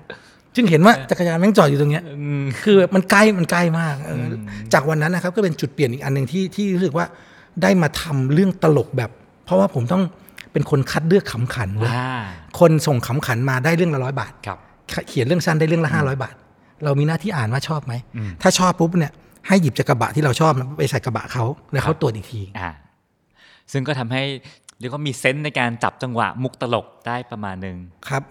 [0.56, 7.06] จึงเห็นว่าจักรยานแม่งจอดอยู่ตรงเนี้ยอืมคือมันใกล้มันใกล้มากเอออจากวันนั้นนะครับก็เป็นจุดเปลี่ยนอีกอันหนึ่งที่ที่รู้สึกว่า
[7.62, 9.10] ได้มาทำเรื่องตลกแบบ
[9.46, 10.04] เพราะว่าผมต้อง
[10.52, 12.22] เป็นคนคัดเลือกขำขันเว้ยอ่า
[12.60, 14.58] คนส่งขำขันมาได้เรื่องละร้อยบาทครับ
[15.10, 16.36] เขียนเรื่องสั้นได้เรื่องละห้าร้อยบาท
[16.84, 19.14] เรามีหน้าที่อ่านว่าชอบไหมอืมถ้าชอบปุ๊บเนี่ย
[19.48, 22.70] ให้หยิบจากกระบะที่เราชอบไปใส่กระบะเขาแล้วเขาตรวจอีกทีอ่า
[23.72, 24.24] ซึ่งก็ทำให้
[24.80, 28.24] เรียกว่ามีเซนส์ในการจับจังหวะมุกตลกได้ประมาณหนึ่งครับ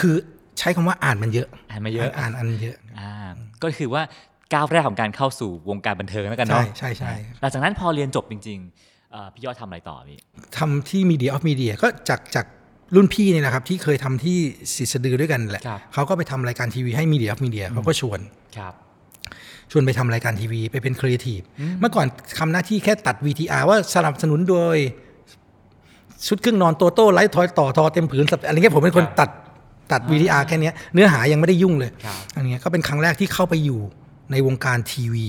[0.00, 0.16] คือ
[0.58, 3.10] ใช้คำว่าอ่านมันเยอะ อ่านมาเยอะอ่านอันเยอะอ่า
[3.62, 4.02] ก็คือว่า
[4.54, 10.18] ก้าวแรกของการเข้าสู่วงการบันเทิงแล้วกันใช่เนาะใช่ใช่หลังจากนั้นพอเรียนจบจริงๆเอ่อพี่ยอดทำอะไรต่อพี่
[10.58, 12.46] ทำที่ Media of Media ก็จากจาก
[12.94, 14.36] รุ่นพี่นี่นะครับที่เคยทำที่
[14.74, 18.20] ศิษย์สะดือด้วยกันแหละครับเขาก็ไปทำรายการทีวีให้ Media of Media เขาก็ชวน
[18.58, 18.74] ครับ
[19.72, 21.40] ชวนไปทำรายการทีวีไปเป็นครีเอทีฟ
[21.80, 22.06] เมื่อก่อน
[22.38, 24.76] ทำหน้าที่แค่ตัด VTR ว่าสนับสนุนโดย
[26.28, 29.30] ชุดเครื่องนอนโตโต้ไร้รอยต่อทอเต็มผืนสับอะไรเงี้ยผมเป็นคนครับตัด
[29.92, 33.80] ตัด VTR แค่เนี้ยเนื้อหายังไม่ได้ยุ่งเลยครับอันเนี้ยก็เป็นครั้งแรกที่เข้าไปอยู่
[34.32, 35.28] ในวงการทีวี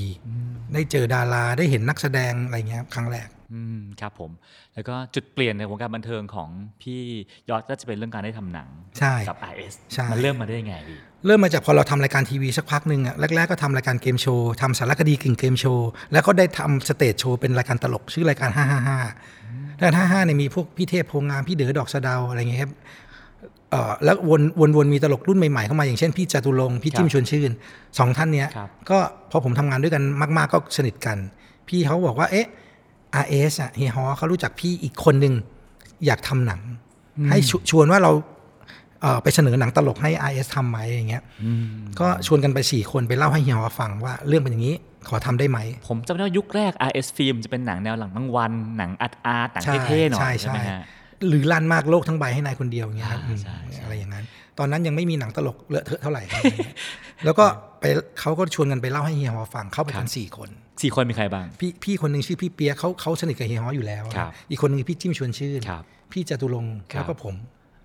[0.73, 4.31] ได้เจอดาราได้เห็นนักแสดงอะไรเงี้ยครับครั้งแรกอืมครับผม
[4.73, 6.49] แล้วก็จุดเปลี่ยนในวงการบันเทิงของ
[6.81, 6.99] พี่
[7.49, 18.49] ยอดก็จะเป็นเรื่องการได้ทำหนังใช่กับ RS ใช่มันเริ่มมาได้ยังไงพี่เริ่มมาจากพอเราทำรายการทีวีสักพักหนึ่งอะแรกๆก็ทำรายการเกมโชว์ทำสารคดีกึ่งเกมโชว์แล้วก็ได้ทำ stage show เป็นรายการตลกชื่อรายการ
[19.15, 22.83] 555รายการ55เนี่ยมีพวกพี่เทพโพธิ์งามพี่เด๋อดอกสะเดาอะไรเงี้ยครับเอ่อ
[24.03, 27.51] แล้ววนวนวนมีตลกรุ่นใหม่ๆเข้ามาอย่างเช่นพี่จตุรงค์พี่จิ้มชวนชื่น
[27.97, 28.99] สองท่านเนี้ยครับก็
[29.31, 30.03] พอผมทำงานด้วยกัน
[30.37, 31.17] มาก ๆ ก็สนิทกัน
[31.67, 32.47] พี่เขาบอกว่าเอ๊ะ
[33.23, 35.33] RS อะเฮียฮอเขารู้จักพี่อีกคนหนึ่ง
[36.05, 36.61] อยากทำหนัง
[37.29, 38.11] ให้ชชวนว่าเรา
[39.01, 41.23] เอ่อไปเสนอหนังตลกให้ RS ทำไหมอย่างเงี้ย
[41.99, 44.75] ก็ชวนกันไปสี่คนไปเล่าให้เฮียฮอฟังว่าเรื่องเป็นอย่างนี้
[45.09, 50.81] ขอทำได้ไหม ผมจำได้ว่ายุคแรก RS ฟิล์มจะเป็นหนังแนวหลังรางวัลหนังอาร์ตอาร์ตหนังเท่ๆหน่อยใช่ใช่ไหมฮะ
[51.27, 54.25] หรือลั่นมากโลกทั้งใบให้นายคนเดียวอย่างเงี้ยครับอ่าใช่อืมใช่อะไรอย่างนั้น
[54.59, 56.23] ตอนนั้นยังไม่มีหนังตลกเลอะเทอะเท่าไหร่
[57.25, 57.45] แล้วก็
[57.79, 57.83] ไป
[58.19, 60.49] เขาก็ชวนกันไปเล่าให้เฮียฮอฟังเข้าไปกันสี่คน
[60.81, 67.35] สี่คนมีใครบ้าง พี่พี่คนหนึ่งชื่อพี่เปียกเขาเขาสนิทกับเฮียฮออยู่แล้วครับอีกคนหนึงพี่จิ้มชวนชื่นครับพี่จตุรงค์ครับแล้วก็ผม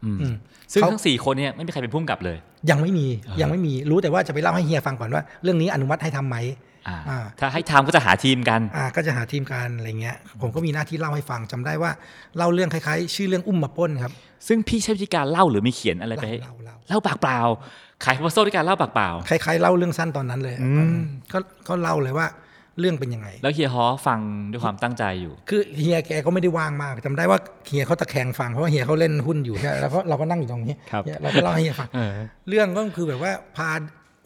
[0.05, 0.35] อืมอืม
[0.73, 2.37] ซึ่งเขาทั้งสี่คนเนี่ยไม่มีใครเป็นผู้กำกับเลย
[2.71, 3.07] ยังไม่มี
[3.41, 6.74] ยังไม่มีรู้แต่ว่าจะไปเล่าให้เฮียฟังก่อนว่า เรื่องนี้อนุมัติให้ทำไหมอ่าอ่า
[7.41, 11.91] ถ้าให้ทำก็จะหาทีมกันอ่าก็จะหาทีมการอะไรเงี้ย ผมก็มีหน้าที่เล่าให้ฟังจำได้ว่า
[12.37, 14.13] เล่าเรื่องคล้ายๆ ชื่อเรื่องอุ้มมาปล้นครับ
[14.49, 17.41] ซึ่งพี่ใช้วิธีการเล่าหรือมีเขียนอะไรไปให้เล่าเล่าเล่าปากเปล่า
[18.05, 20.55] ขายโพสโซ่ด้วยการเล่าปากเปล่า คล้ายๆเล่าเรื่องสั้นตอนนั้นเลย
[21.33, 22.29] ก็ก็เล่าเลยว่า
[22.81, 24.21] เรื่องเป็นยังไง แล้วเฮียฮอฟัง
[24.53, 32.11] ด้วยความตั้งใจอยู่ คือเฮียแกก็ไม่ได้ว่างมากจำได้ว่าเฮียเขาตะแคงฟังเพราะว่าเฮียเขาเล่นหุ้นอยู่ใช่ไหมแล้วก็เราก็นั่งอยู่ตรงนี้ครับเฮียเราก็เล่าให้เฮียฟังเออ
[32.49, 33.71] เรื่องก็คือแบบว่าพา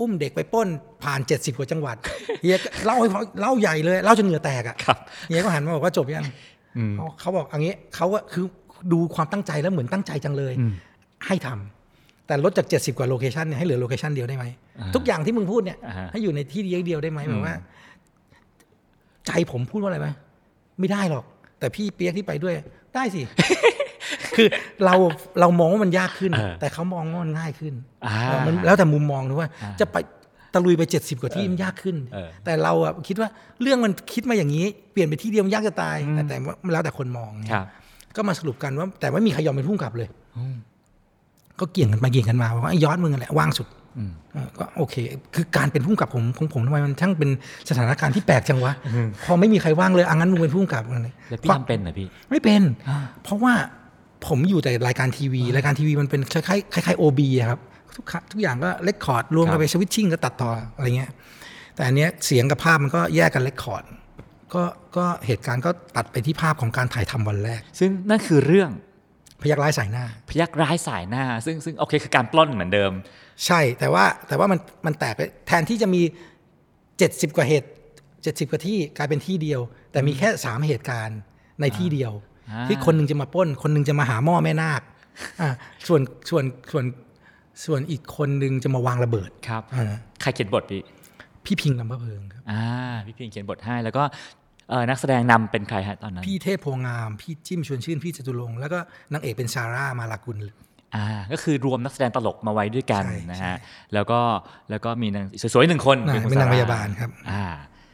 [0.01, 0.69] อุ้มเด็กไปปล้น
[1.03, 1.97] ผ่าน 70กว่าจังหวัด
[2.43, 6.27] เฮียก็เล่าให้ฟังเล่าใหญ่เลยเล่าจนเหงื่อแตกอะครับเฮียก็หันมาบอกว่าจบยัง
[6.77, 8.45] อืมเขาเขาบอกอันนี้เขาก็คือ
[8.93, 10.73] ดูความตั้งใจแล้วเหมือนตั้งใจจังเลยอืม
[11.27, 14.45] ให้ทำแต่ลดจาก 70 กว่า location เนี่ยให้เหลือ location เดียวได้ไหม
[14.79, 17.55] อ่าทุกอย่างที่มึงพูดเนี่ยอ่าฮะให้อยู่ในที่เดียวเดียวได้ไหมแบบว่า
[19.27, 20.09] ใจผมพูดว่าอะไรไหม
[20.79, 21.25] ไม่ได้หรอก
[21.59, 22.55] แต่พี่เปียกที่ไปด้วย
[22.95, 23.23] ได้สิ
[24.39, 24.49] คือ
[24.85, 24.95] เรา
[25.41, 27.75] เรามองว่ามันยากขึ้นเออแต่เขามองว่ามันง่ายขึ้น
[28.07, 29.97] อ่าเออมันแล้วแต่มุมมองนะว่าอ่า จะไป
[30.55, 33.29] ตะลุยไป 70 กว่าที่มันยากขึ้นเออแต่เราอะคิดว่า
[33.63, 37.67] เรื่องมันคิดมาอย่างนี้ เปลี่ยนไปที่เดียวมันยากจะตาย แต่แต่ว่าแล้วแต่คนมองเนี่ยครับ
[38.17, 40.09] ก็มาสรุปกันว่า แต่ไม่มีใครยอมเป็นผู้กำกับเลย
[41.61, 44.95] ก็เกี่ยงกันไปเกี่ยงกันมาว่าไอ้ยอดมึงนั่นแหละว่างสุดอืมเออก็โอเค
[45.35, 47.31] คือการเป็นผู้กำกับผมของผมทำไมมันช่างเป็น
[47.69, 48.73] สถานการณ์ที่แปลกจังวะ
[49.25, 52.63] พอไม่มีใครว่างเลยอังั้นมึงเป็นผู้กำกับอะไรแล้วพี่ทำเป็นเหรอพี่ ไม่เป็น
[53.23, 53.55] เพราะว่า
[54.27, 57.61] ผมอยู่แต่รายการทีวี รายการทีวีมันเป็นคล้ายๆคล้ายๆโอบีครับ
[57.97, 61.11] ทุกครั้งทุกอย่างก็เลคคอร์ดรวมครักันบไปสวิตชิ่งก็ตัดต่ออะไรเงี้ย
[61.75, 63.85] แต่อันเนี้ยเสียงกับภาพมันก็แยกกันเลคคอร์ด
[64.55, 64.63] ก็
[64.97, 68.71] ก็เหตุการณ์ก็ตัดไปที่ภาพของการถ่ายทำวันแรก ซึ่งนั่นคือเรื่อง
[69.43, 72.93] พยักร้ายสายหน้า พยักร้ายสายหน้า ซึ่งซึ่งโอเคคือการปล้นเหมือนเดิม
[73.47, 76.03] ใช่แต่ว่าแต่ว่ามันมันแตกไปแทนที่จะมี
[76.99, 77.69] เจ็ดสิบกว่าเหตุ
[78.23, 79.61] เจ็ดสิบกว่าที่กลายเป็นที่เดียว
[79.93, 81.19] แต่มีแค่สามเหตุการณ์
[81.61, 82.28] ในที่เดียวอ่า
[82.69, 84.83] ที่คนหนึ่งจะมาปล้น คนหนึ่งจะมาหาหม้อแม่นาค
[85.41, 85.49] อ่า
[85.87, 86.85] ส่วนส่วนส่วน
[87.65, 90.83] ส่วนอีกคนหนึ่งจะมาวางระเบิดครับอ่าใครเขียนบทพี่
[91.45, 92.63] พี่พิงลำพะเพิงครับอ่า
[93.07, 94.03] พี่เพียงเขียนบทให้แล้วก็
[94.71, 98.79] เอ่อนักแสดงนำเป็นใครฮะตอนนั้น พี่เทพโพงาม พี่จิ้มชวนชื่น พี่จตุรงค์แล้วก็
[99.13, 100.39] นางเอกเป็นซาร่ามาลากุล
[100.97, 103.59] อ่าก็คือรวมนักแสดงตลกมาไว้ด้วยกันใช่นะใช่ฮะ
[103.95, 104.21] แล้วก็
[104.71, 107.45] แล้วก็มีนางสวยๆหนึ่งคนน่ะคุณเป็นนางซร่พยาบาลครับอ่า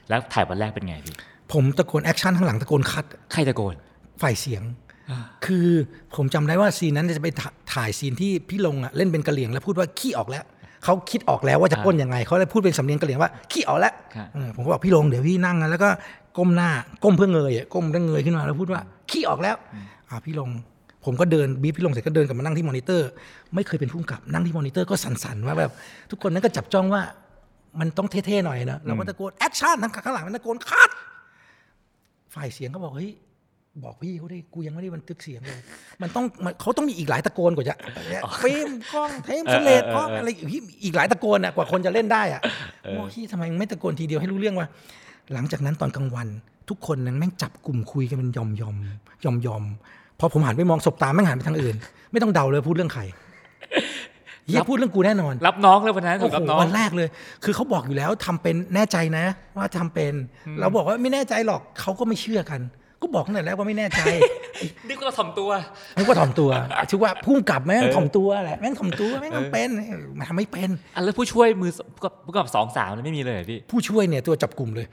[0.08, 1.14] แล้วถ่ายวันแรกเป็นไงพี่
[1.52, 3.74] ผมตะโกน action ข้างหลังตะโกน cut ใครตะโกน
[4.22, 4.62] ฝ่ายเสียง
[5.46, 5.68] คือ
[6.16, 10.44] ผมจำได้ว่า scene นั้นจะไปถ่าถ่าย scene ที่พี่ลงอะเล่นเป็นกะเหลี่ยงแล้วพูดว่าขี้ออกแล้ว
[10.84, 15.88] เขาคิดออกแล้วว่าจะปล้นยังไงเขาเลยพูดเป็นสำเนียงกะเหลี่ยงว่าขี้ออกแล้วครับเออผมก็บอกพี่ลงเดี๋ยวพี่นั่งนะแล้วก็
[16.38, 16.70] ก้มหน้า
[17.04, 19.56] ก้มเพื่อเงยอะก้มแล้วเงยขึ้นมาแล้วพูดว่าขี้ออกแล้ว
[20.08, 20.50] อ่าพี่ลง
[21.04, 23.08] ผมก็เดินบีบพี่ลงเสร็จก็เดินกลับมานั่งที่มอนิเตอร์
[23.54, 25.70] ไม่เคยเป็นผู้กำกับนั่งที่มอนิเตอร์ก็สั่นๆว่าแบบ
[26.10, 27.02] ทุกคนนั้นก็จับจ้องว่า
[27.80, 30.90] มันต้องเท่ๆหน่อยนะเราก็ตะโกน action ทางข้างหลังมันตะโกน cut
[32.34, 33.10] ฝ่ายเสียงก็บอกเฮ้ย
[33.82, 35.60] บอกพี่เขาได้กูยังไม่ได้บันทึกเสียงเลย
[36.02, 37.76] มันต้องมันเขาต้องมีอีกหลายตะโกนกว่าจะ
[38.42, 42.40] ฟิล์มกล้องเทป slate กล้องอะไรอีกอีกหลายตะโกนอะกว่าคนจะเล่นได้อะ
[42.82, 44.68] โอ้พี่ทำไมไม่ตะโกนทีเดียวให้รู้เรื่องวะ
[45.32, 46.28] หลังจากนั้นตอนกลางวัน
[46.68, 48.76] ทุกคนนั้นแม่งจับกลุ่มคุยกันเป็นยอมยอม
[49.24, 49.62] ยอมยอม
[50.18, 51.76] พอผมหันไปมองสบตาแม่งหันไปทางอื่น
[52.12, 53.02] ไม่ต้องเดาเลยพูดเรื่องใคร
[54.46, 57.08] เฮียพูดเรื่องกูแน่นอน รับน้องเลยวันนั้นโอ้รับโหน้องวันแรกเลย
[57.44, 59.24] คือเขาบอกอยู่แล้วทำเป็นแน่ใจนะ
[59.56, 60.14] ว่าทำเป็น
[60.60, 62.60] เราบอกว่าไม่แน่ใจหรอกเขาก็ไม่เชื่อกัน
[63.04, 64.00] ก็บอกตั้งแต่แรกว่าไม่แน่ใจ
[64.88, 65.50] นี่ก็เราถ่อมตัว
[65.96, 66.50] นึกว่าถ่อมตัว
[66.90, 69.70] ชื่อว่าพุ่งกลับแม่งถ่อมตัวแหละแม่งถ่อมตัวแม่งทำเป็น
[70.18, 74.86] มาทำไม่เป็นอันแล้วผู้ช่วยมือผู้กับผู้กับสองสามเนี่ยไม่มีเลยเหรอพี่ผู้ช่วยเนี่ยตัวจับกลุ่มเลย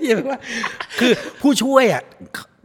[0.00, 0.38] เหี้ยแบบว่า
[1.00, 2.02] คือผู้ช่วยอะ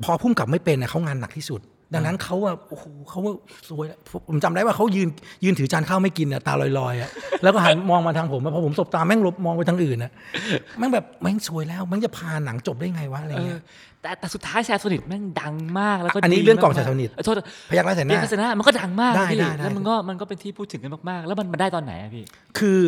[0.03, 1.61] พอพุ่งกลับไม่เป็นเนี่ยเขางานหนักที่สุด
[1.93, 3.33] ดังนั้นเขาอะโอ้โหเขาว่า
[3.69, 3.97] สวยอะ
[4.27, 5.09] ผมจำได้ว่าเขายืน
[5.43, 7.09] ยืนถือจานข้าวไม่กินอะตาลอยๆอะ
[7.43, 10.11] แล้วก็หันมองมาทางผมอะพอผมสบตาแม่งลบมองไปทางอื่นอะ
[10.79, 13.61] แม่งแบบแม่งสวยแล้วแม่งจะพาหนังจบได้ไงวะอะไรเอเงี้อย
[14.01, 17.35] แต่แต่สุดท้ายแซมโซนิตแม่งดังมากแล้วก็อันนี้ดีเรื่องกล่องมากๆแซมโซนิตเออโทษ
[17.69, 22.23] พยักร้ายแสนหเรื่องน้าโฆษณามันก็ดังมากได้พี่ได้ได้แล้วมันก็มันก็เป็นที่พูดถึงกันมากๆ แล้วมันมาได้ตอนไหนอะพี่
[22.57, 22.79] คือ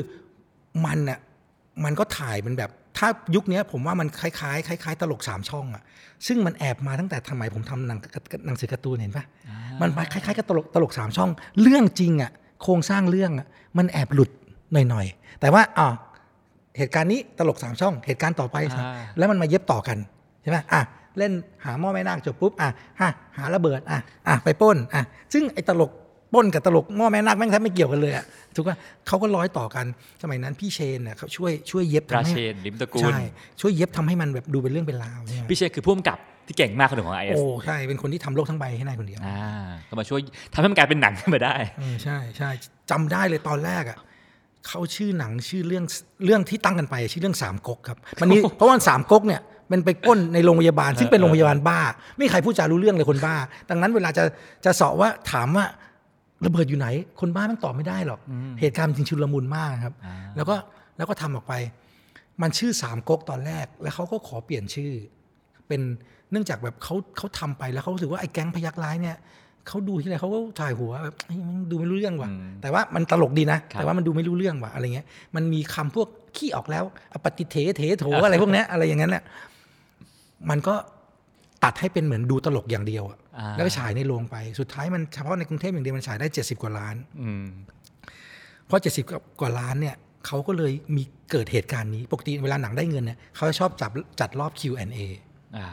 [0.86, 1.20] มันอะ
[1.86, 5.84] มันก็ถ่ายเป็นแบบ ถ้ายุคเนี้ยผมว่ามันคล้ายๆคล้ายๆ ตลกสามช่องอะ
[6.28, 8.00] ซึ่งมันแอบมาตั้งแต่สมัยผมทำหนัง
[8.48, 9.26] หนังสือการ์ตูนเห็นปะ
[9.82, 11.30] มันคล้ายๆกับตลกตลกสามช่อง
[11.62, 12.32] เรื่องจริงอะ
[12.64, 13.48] โครงสร้างเรื่องอะ
[13.78, 14.30] มันแอบหลุด
[14.90, 15.94] หน่อยๆ แต่ว่าอ่า
[16.78, 19.98] เหตุการณ์นี้ตลกสามช่อง เหตุการณ์ต่อไปอ่าแล้วมันมาเย็บต่อกัน
[20.42, 20.82] ใช่ไหมอะ
[21.18, 21.32] เล่น
[21.66, 22.70] หาหม้อแม่นาคจบปุ๊บอะ
[23.02, 25.92] ฮะหาระเบิดอะอะไปปล้นอะซึ่งไอ้ตลก
[26.34, 28.76] ปล้นกับตลกหม้อแม่นาคแม่งแทบไม่เกี่ยวกันเลยอะถูกป่ะ
[29.08, 29.86] เขาก็ร้อยต่อกัน
[30.22, 33.20] สมัยนั้นพี่เชนเนี่ยเขาช่วยช่วยเย็บราทำให้เชนลิมตระกูลใช่
[33.62, 40.20] ช่วยเย็บทำให้มันแบบดูเป็นเรื่องเป็นราวใช่ไหมพี่เชนคือผู้กำกับที่เก่งมากคนหนึ่งของไอเอสโอ้ใช่เป็นคนที่ทำโลกทั้งใบให้นายคนเดียวอ่าก็มาช่วย
[40.54, 42.50] ทำให้มันกลายเป็นหนังขึ้นมาได้เออใช่ใช่
[42.92, 43.98] จำได้เลยตอนแรกอะ
[44.68, 45.84] เขาชื่อหนังชื่อเรื่อง
[46.26, 51.80] เรื่องที่ตั้งกันไปชื่อเรื่องสามก๊กครับมันนี่เพราะว่าสามก๊กเนี่ยมันไปก้นในโรงพยาบาลซึ่งเป็นโรงพยาบาลบ้า
[52.16, 53.36] ไม่มีใครพูดจารู้เรื่องเลยคนบ้า
[53.70, 54.24] ดังนั้นเวลาจะ
[54.66, 55.66] จะเสาะว่าถามว่า
[56.46, 56.88] ระเบิดอยู่ไหน
[57.20, 58.20] คนบ้ามันตอบไม่ได้หรอก
[58.60, 60.56] เหตุการณ์จริงชุลมุนมากครับอ่าแล้วก็
[60.98, 61.54] แล้วก็ทำออกไป
[62.42, 64.92] มันชื่อสามก๊กตอนแรก แล้วเขาก็ขอเปลี่ยนชื่อ
[65.68, 65.82] เป็น
[66.32, 69.18] เนื่องจากแบบเขาเขาทำไปแล้วเขารู้สึกว่าไอ้แก๊งพยักร้ายเนี่ย
[69.68, 72.30] เขาดูที่ไรเขาก็ถ่ายหัวแบบเฮ้ยมันดูไม่รู้เรื่องว่ะ
[72.62, 79.24] แต่ว่ามันตลกดีนะ แต่ว่ามันดูไม่รู้เรื่องว่ะอะไรเงี้ย มันมีคำพวกขี้ออกแล้วอปฏิเทเถโถอะไรพวกเนี้ยอะไรอย่างนั้นน่ะ
[80.50, 80.76] มันก็
[81.64, 87.46] ตัดให้เป็นเหมือนดูตลกอย่างเดียวอะอ่า แล้วก็ฉายในโรงไป สุดท้ายมันเฉพาะในกรุงเทพอย่างเดียวมันฉายได้ 70 กว่าล้านอืม
[88.66, 89.96] เพราะ 70 กว่าล้านเนี่ย
[90.28, 95.00] เขาก็เลยมีเกิดเหตุการณ์นี้ ปกติเวลาหนังได้เงินเนี่ยเขาจะชอบจับจัดรอบ Q&A
[95.58, 95.68] อ่า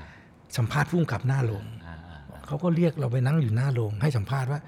[0.57, 4.61] สัมภาษณ์ผู้กำกับหน้าโรงอ่าอ่าเขาก็เรียกเราไปนั่งอยู่หน้าโรงให้สัมภาษณ์ว่า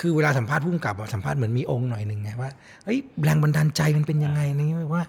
[0.00, 2.50] คือเวลาสัมภาษณ์ผู้กำกับอะสัมภาษณ์เหมือนมีองค์หน่อยหนึ่งไงว่า
[2.84, 5.04] เฮ้ยแรงบันดาลใจมันเป็นยังไงนี่ว่า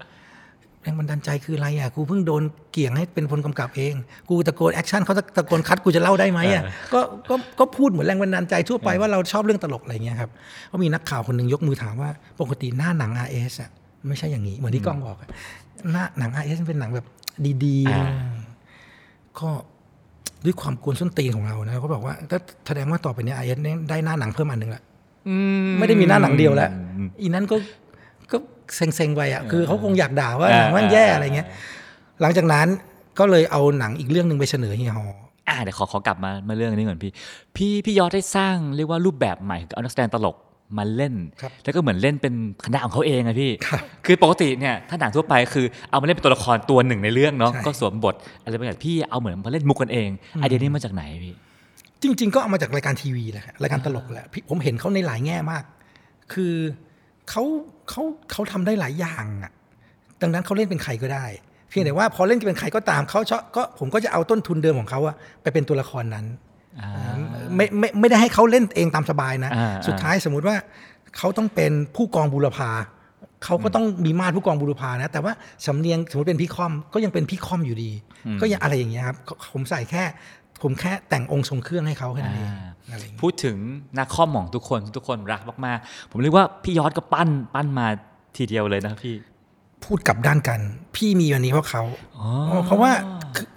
[0.86, 3.94] แรงบันดาลใจคืออะไรอะกูเพิ่งโดนเกี่ยงให้เป็นคนกำกับเอง
[4.30, 10.30] กูตะโกน action เขาตะโกน cut กูจะเล่าได้ไหมอะก็ก็ก็พูดเหมือนแรงบันดาลใจทั่วไปว่าเราชอบเรื่องตลกอะไรเงี้ยครับ
[10.72, 12.10] ก็มีนักข่าวคนหนึ่งยกมือถามว่า
[12.42, 13.70] ปกติหน้าหนัง RS อะ
[14.08, 15.30] ไม่ใช่อย่างนี้ เหมือนที่กล้องบอกอะ
[15.92, 17.06] หน้าหนัง RS มันเป็นหนังแบบ
[17.66, 19.50] ดีๆก็
[20.46, 24.84] ด้วยความกวนส้นตีนของเรานะเขาบอกว่าถ้าแสดงว่าต่อไปเนี้ย RS เนี่ยได้หน้าหนังเพิ่มอันหนึ่งละ
[25.28, 26.70] อืมไม่ได้มีหน้าหนังเดียวแล้ว
[27.22, 27.85] อีนั้นก็ก็
[28.76, 31.48] เซ็งๆไปอะคือเขาคงอยากด่าว่าหนังมันแย่อะไรเงี้ย
[32.22, 32.68] หลังจากนั้น
[33.20, 35.08] ก็เลยเอาหนังอีกเรื่องหนึ่งไปเสนอเฮียฮอ
[35.50, 37.12] อ่าเดี๋ยวขอขอกลับมามาเรื่องนี้ก่อนพี่
[37.56, 40.36] พี่พี่ยอดได้สร้างเรียกว่ารูปแบบใหม่คือเอานักแสดงตลก
[40.78, 42.34] มาเล่นครับแล้วก็เหมือนเล่นเป็น
[42.66, 51.36] คณะของเขาเองอะพี่ครับคือปกติเนี่ยถ้าหนังทั่วไปคือเอามาเล่นเป็นตัวละครตัวหนึ่งในเรื่องเนาะใช่ก็สวมบทอะไรบางอย่างพี่เอาเหมือนมาเล่นมุกกันเองไอเดียนี้มาจากไหนพี่
[52.02, 55.64] จริง ๆ ก็เอามาจากรายการทีวีแหละครับรายการตลกแหละพี่ผมเห็นเขาในหลายแง่มาก
[56.34, 56.54] คือ
[57.30, 57.44] เขา
[57.90, 59.52] เขาเขาทำได้หลายอย่างอะ
[60.22, 61.26] ดังนั้นเขาเล่นเป็นใครก็ได้
[61.70, 66.26] เพียงแต่ว่าพอเล่นเป็นใครก็ตามเขาชอบก็ผมก็จะเอาต้นทุนเดิมของเขาอะไปเป็นตัวละครนั้น
[66.80, 66.90] อ่า
[67.56, 70.56] ไม่ไม่ไม่ได้ให้เขาเล่นเองตามสบายนะอ่าสุดท้ายสมมุติว่า
[71.18, 72.72] เขาต้องเป็นผู้กองบุรพา
[73.44, 75.34] เขาก็ต้องมีมาดผู้กองบุรพานะ แต่ว่า
[75.66, 77.92] สำเนียงสมมติเป็นพี่คอมก็ยังเป็นพี่คอมอยู่ดี
[78.42, 79.18] ก็ยังอะไรอย่างเงี้ยครับ
[79.54, 80.04] ผมใส่แค่
[80.62, 83.58] ผมแค่แต่งองค์ทรงเครื่องให้เขาแค่นั้นเองอ่า อะไรอย่างเงี้ยพูดถึง
[83.98, 87.88] นักคอมของทุกคนทุกคนรักมากๆ ผมเรียกว่าพี่ยอดก็ปั้นปั้นมา
[88.38, 89.16] ทีเดียวเลยนะครับพี่
[89.86, 90.60] พูดกลับด้านกัน
[90.96, 91.84] พี่มีวันนี้เพราะเขา
[92.18, 92.28] อ๋อ
[92.66, 92.92] เพราะว่า
[93.36, 93.48] คือ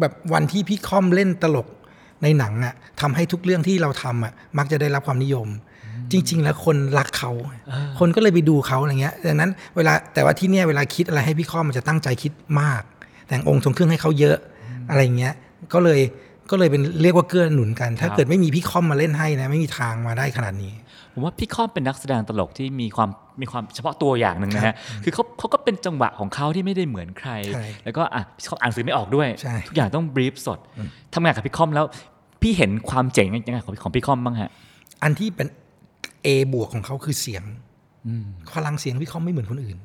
[0.00, 1.68] แบบวันที่พี่คอมเล่นตลก
[2.22, 5.48] ในหนังอะทำให้ทุกเรื่องที่เราทำอะมักจะได้รับความนิยม
[6.12, 7.32] จริง ๆ แล้วคนรักเขา
[7.98, 12.82] คนก็เลยไปดูเขาอะไรเงี้ยดังนั้นเวลาแต่ว่าที่เนี่ยเวลาคิดอะไรให้พี่คอมมันจะตั้งใจคิดมาก
[13.28, 14.36] แต่งองค์ทรงเครื่องให้เขาเยอะ
[14.90, 15.34] อะไรเงี้ย
[15.72, 16.00] ก็เลย
[16.50, 20.72] ก็เลยเป็นเรียกว่าเกื้อหนุนกัน ถ้าครับเกิดไม่มีพี่คอมมาเล่นให้นะ ไม่มีทางมาได้ขนาดนี้
[21.12, 30.58] ผมว่าพี่คอมเป็นนักแสดงตลกที่มีความมีความเฉพาะตัวอย่างหนึ่งนะฮะ คือเขาเขาก็เป็นจังหวะของเขาที่ไม่ได้เหมือนใครใช่แล้วก็อะพี่คอมอ่านหนังสือไม่ออกด้วยใช่ทุกอย่างต้องบรีฟสด
[31.14, 31.84] ทำงานกับพี่คอมแล้ว
[32.42, 34.50] พี่เห็นความเจ๋งยังไงของของพี่คอมบ้างฮะ
[35.02, 35.48] อันที่เป็น
[36.26, 37.42] A บวกของเขาคือเสียง
[38.54, 39.78] พลังเสียงพี่คอมไม่เหมือนคนอื่น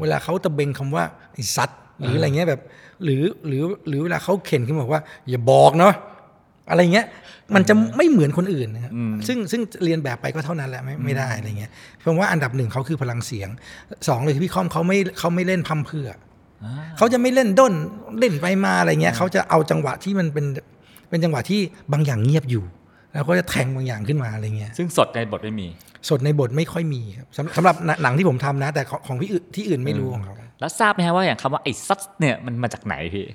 [0.00, 2.60] เวลาเขาตะเบงคำว่าไอ้ซัด หรืออะไรเงี้ยแบบ
[3.04, 5.94] หรือหรือหรือเวลาเขาเข็นขึ้นมาบอกว่า อย่าบอกเนาะ
[6.70, 7.06] อะไรเงี้ย
[7.54, 8.92] มันจะไม่เหมือนคนอื่นนะครับ
[9.26, 11.70] ซึ่งซึ่งเรียนแบบไปก็เท่านั้นแหละไม่ไม่ได้อะไรเงี้ย
[12.04, 13.48] ผมว่าอันดับหนึ่งเขาคือพลังเสียง
[14.08, 16.66] สองเลยคือพี่ค่อมเขาไม่เขาไม่เล่นพัมเพรื่ออ
[16.98, 17.72] เขาจะไม่เล่นด้น
[18.18, 20.46] เล่นไปมาอะไรเงี้ยเขาจะเอาจังหวะที่มันเป็น
[21.08, 21.60] เป็นจังหวะที่
[21.92, 22.64] บางอย่างเงียบอยู่
[23.14, 25.68] แล้วก็จะแทงบางอย่างขึ้นมาอะไรเงี้ยซึ่งสดในบทไม่มี
[26.08, 33.26] สดในบทไม่ค่อยมีครับสำสำหรับหนังที่ผมทำนะ แต่ของของพี่อื่นที่อื่นไม่รู้ของเขาแล้วทราบไหมฮะว่าอย่างคำว่าไอ้ซัดเนี่ยมันมาจากไหนพี่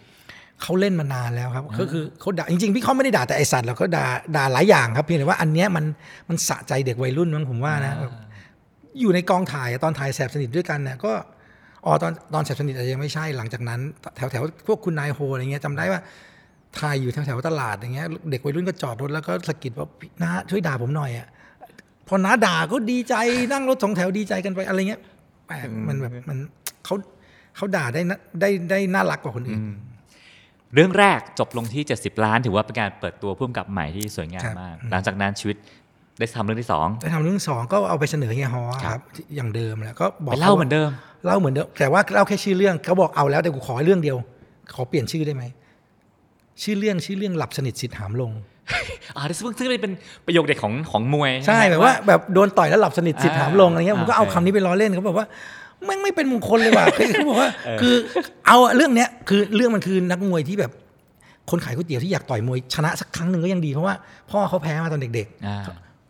[0.61, 4.05] เขาเล่นมานานแล้วครับก็คือเขาด่าจริงๆพี่เขาไม่ได้ด่าแต่ไอสัตว์หรอกเขาด่า
[4.35, 5.85] ด่าหลายอย่างครับเพียงแต่ว่าอันเนี้ยมัน
[6.29, 8.13] มันสะใจเด็กวัยรุ่นมั้งผมว่านะแบบ
[8.99, 11.13] อยู่ในกองถ่ายอะตอนถ่ายแสบสนิทด้วยกันเนี่ยก็
[11.85, 13.79] อ๋อตอนตอนแสบสนิทอาจจะยังไม่ใช่หลังจากนั้น
[14.15, 15.99] แถวแถวพวกคุณนายโฮอะไรเงี้ยจำได้ว่า
[16.79, 21.27] ถ่ายอยู่แถวแถวตลาดอย่างเงี้ยเด็กวัยรุ่นก็จอดรถแล้วก็สะกิดว่าพี่น้าช่วยด่าผมหน่อยอะ
[22.07, 23.15] พอน้าด่าก็ดีใจ
[23.51, 25.01] นั่งรถสองแถวดีใจกันไปอะไรเงี้ย
[25.47, 26.37] แปลกมันแบบมัน
[26.85, 26.95] เขา
[27.55, 29.59] เขาด่าได้นะได้ได้น่ารักกว่าคนอื่น
[30.73, 35.57] เรื่องแรกจบลงที่ 70 ล้าน ถือว่าเป็นการเปิดตัวพุ่มกับใหม่ที่สวยงามครับมาก หลังจากนั้นชีวิต
[36.19, 40.89] ได้ทำเรื่องที่สองแต่ทำเรื่องสองก็เอาไปเสนอเฮียฮอครับที่อย่างเดิมแหล้วก็บอกไปเล่าเหมือนเดิม
[41.25, 44.17] เล่าเหมือนเดิมแต่ว่าเล่าแค่ชื่อเรื่องเขาบอกเอาแล้วแต่กูขอเรื่องเดียว
[44.75, 45.43] ขอเปลี่ยนชื่อได้ไหม
[46.61, 48.31] ชื่อเรื่องชื่อเรื่องหลับสนิทสิทธิ์หามลง
[49.15, 49.93] อ่าซึ่งซึ่งเป็น
[50.25, 55.27] ประโยคเด็กของของมวย ใช่ไหมแบบว่าแบบโดนต่อยแล้วหลับสนิทสิทธิ์หามลงอะไรเงี้ยอ่าผมก็เอาโอเคคำนี้ไปล้อเล่นเขาบอกว่า
[55.85, 57.49] แม่งไม่เป็นมงคลเลยว่ะคือเขาบอกว่า
[57.81, 57.95] คือ
[58.47, 60.71] เอาอะเรื่องเนี้ยคือเรื่องมันคือนักมวยที่แบบ
[61.49, 63.95] คนขายก๋วยเตี๋ยวที่อยากต่อยมวยชนะสักครั้งหนึ่งก็ยังดีเพราะว่า
[64.31, 65.63] พ่อเขาแพ้มาตอนเด็กๆอ่า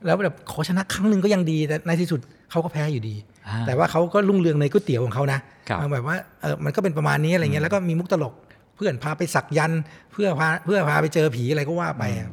[0.06, 2.19] แล้วแบบขอชนะครั้งหนึ่งก็ยังดีแต่ในที่สุด
[2.51, 3.15] เขาก็แพ้อยู่ดี
[3.47, 12.30] อ่าแต่ว่าเขาก็รุ่งเรืองในก๋วยเตี๋ยวของเขานะครับเอาแบบว่าเออมันก็เป็นประมาณนี้อะไรเงี้ยแล้วก็มีมุกตลกเพื่อนพาไปสักยันต์เพื่อพาเพื่อพาไปเจอผีอะไรก็ว่าไปอะ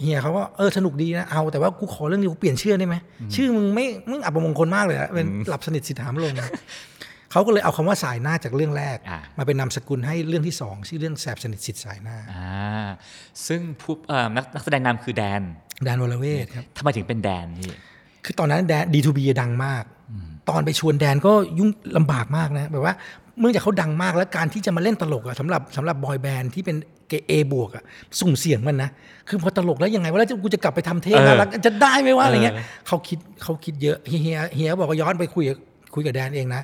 [0.00, 2.96] เฮียเขาก็เออสนุกดีนะเอาแต่ว่ากูขอเรื่องนี้กูเปลี่ยนชื่อได้ไหม
[3.34, 6.34] ชื่อมึงไม่มึงอับประมงคลมากเลยอะเป็นหลับสนิทสิทธามลง
[7.32, 12.88] เขาก็เลยเอาคำว่าสายหน้าจากเรื่องแรกอ่ามาเป็นนามสกุลให้เรื่องที่สองชื่อเรื่องแสบสนิทสิทธิ์สายหน้าอ่า
[13.46, 15.42] ซึ่งผู้เอ่อนักนักแสดงนำคือแดน
[15.84, 17.72] แดนวรเวทครับทำไมถึงเป็นแดนพี่
[18.24, 19.84] คือตอนนั้นแดน D2B ดังมาก
[20.50, 22.94] ตอนไปชวนแดนก็ยุ่งลำบากมากนะแบบว่า
[23.40, 26.76] เมื่องจากเขาดังมากแล้วการที่จะมาเล่นตลกอะสำหรับสำหรับบอยแบนด์ที่เป็น
[27.08, 27.84] เกเอบวกอะ
[28.18, 28.90] สุ่มเสี่ยงมันนะ
[29.28, 35.56] คือพอตลกแล้วยังไงว่าแล้วกูจะกลับไปทำเทปเออน่ารักจะได้ไหมว่าอะไรเงี้ยเออเขาคิดเขาคิดเยอะเฮียเฮียเฮียบอกว่าย้อนไปคุยกับ
[35.94, 36.62] คุยกับแดนเองนะ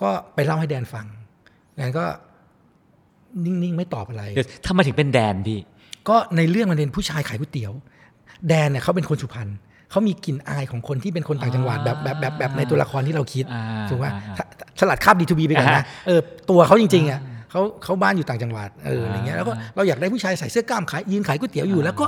[0.00, 1.06] ก็ไปเล่าให้แดนฟัง
[1.76, 2.04] แดนก็
[3.44, 5.58] นิ่งๆ ไม่ตอบอะไร เดี๋ยวทำไมถึงเป็นแดนพี่
[6.08, 7.72] ก็ในเรื่องมันเป็นผู้ชายขายก๋วยเตี๋ยว
[8.48, 9.48] แดนเนี่ยเขาเป็นคนสุพรรณ
[9.90, 14.44] เขามีกลิ่นอายของคนที่เป็นคนต่างจังหวัดแบบแบบแบบแบบในตัวละครที่เราคิดอ่าถูกไหมอ่าถ้า
[14.78, 16.20] สลัดคาบดีทูบีไปก่อนอ่านะเออ
[16.50, 17.20] ตัวเขาจริงๆอะ
[17.50, 22.06] เขาเขาบ้านอยู่ต่างจังหวัดเอออะไรเงี้ยแล้วก็เราอยากได้ผู้ชายใส่เสื้อกล้ามขายยืนขายก๋วยเตี๋ยวอยู่ แล้วก็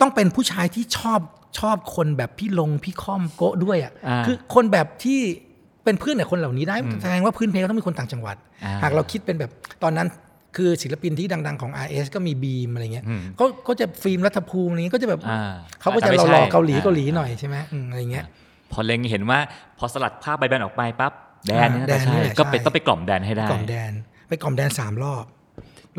[0.00, 1.20] ต้องเป็นผู้ชายที่ชอบ
[1.58, 5.20] ชอบคนแบบพี่ลงพี่ค่อมโกะด้วยอะอ่าคือคนแบบที่
[5.84, 9.50] เป็นเพื่อนกับคนเหล่านี้ได้แสดงว่าพื้นเพเขาต้องเป็นคนต่างจังหวัดอ่าหากเราคิดเป็นแบบ
[9.82, 10.06] ตอนนั้น
[10.56, 18.24] คือศิลปินที่ดัง ๆของ RS ก็มีบีมอะไรเงี้ยอืมก็ก็จะฟิล์มรัฐภูมิอะไรเงี้ยก็จะแบบอ่าเขาก็จะอาจจะไม่หล่อใช่ๆเกาหลีอ่าเกาหลีหน่อยใช่ไหมอืมอะไรเงี้ย
[18.72, 19.38] พอเล็งเห็นว่า
[19.78, 21.12] พอสลัดภาพใบแบนออกไปปั๊บ
[21.46, 23.92] แดนเนี่ยแดน่านจะนี่ใช่แหละก็เป็นใช่ต้องไปกล่อมแดนให้ได้กล่อมแดน
[24.28, 25.24] ไปกล่อมแดนสามรอบ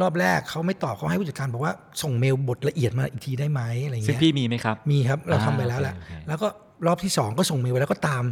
[0.01, 6.47] รอบแรกเขาไม่ตอบเขาให้ผู้จัดการบอกว่าส่งเมลบทละเอียดมาอีกทีได้ไหมอะไรซึ่งเงี้ยพี่มีไหมครับ มีครับเราอ่าทำไปแล้วแหละโอเคโอเคแล้วก็
[6.85, 8.23] รอบที่สองก็ส่งเมลไปแล้วก็ตาม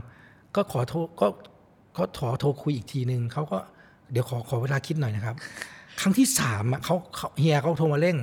[0.56, 1.28] ก็ขอโทรก็
[1.98, 3.58] ก็ขอโทรคุยอีกทีนึงเขาก็
[4.12, 5.36] เดี๋ยวขอขอเวลาคิดหน่อยนะครับ
[6.00, 8.18] ครั้งที่สามอะเขาเขาเฮียเขาโทรมาเร่ง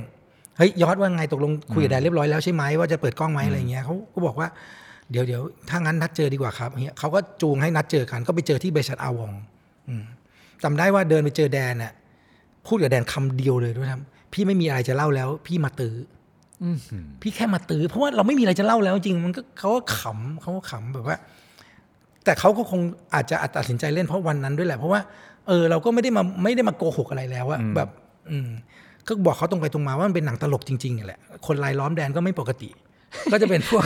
[0.56, 4.48] เฮ้ยยอดว่าไงตกลงคุยกับแดนเรียบร้อยแล้วใช่ไหมว่าจะเปิดกล้องไหมอะไรเงี้ยเขาก็บอกว่า
[5.10, 9.32] เดี๋ยวเดี๋ยวถ้างั้นนัดเจอดีกว่าครับเฮียเขาก็จูงให้นัดเจอกันก็ไปเจอที่บริษัทอาวอง
[9.88, 10.02] อืม
[10.62, 11.92] จำได้ว่าเดินไปเจอแดนน่ะ
[12.66, 14.00] พูดกับแดนคำเดียวเลยด้วยครับ
[14.32, 15.94] พี่ไม่มีอะไรจะเล่าแล้ว พี่มาตื้อ
[16.62, 16.64] อ
[17.22, 21.16] พี่แค่มาตื้อเพราะว่าเราไม่มีอะไรจะเล่าแล้วจริงๆมันก็เขาก็ขำเขาก็ขำแบบว่า
[22.24, 22.80] แต่เขาก็คง
[23.14, 25.00] อาจจะตัดสินใจเล่นเพราะวันนั้นด้วยแหละเพราะว่า
[25.48, 27.88] เออเราก็ไม่ได้มาไม่ได้มาโกหกอะไรแล้วอะแบบ
[28.30, 28.48] อืม
[29.06, 32.68] ก็บอกเขาตรงไปตรงมาว่ามันเป็นหนังตลกจริงๆนี่แหละคนรายล้อมแดนก็ไม่ปกติ
[33.32, 33.84] ก็จะเป็นพวก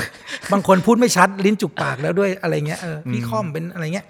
[0.52, 4.06] บางคนพูดไม่ชัดลิ้นจุกปากแล้วด้วยอะไรเงี้ยเออพี่ค่อมเป็นอะไรเงี้ย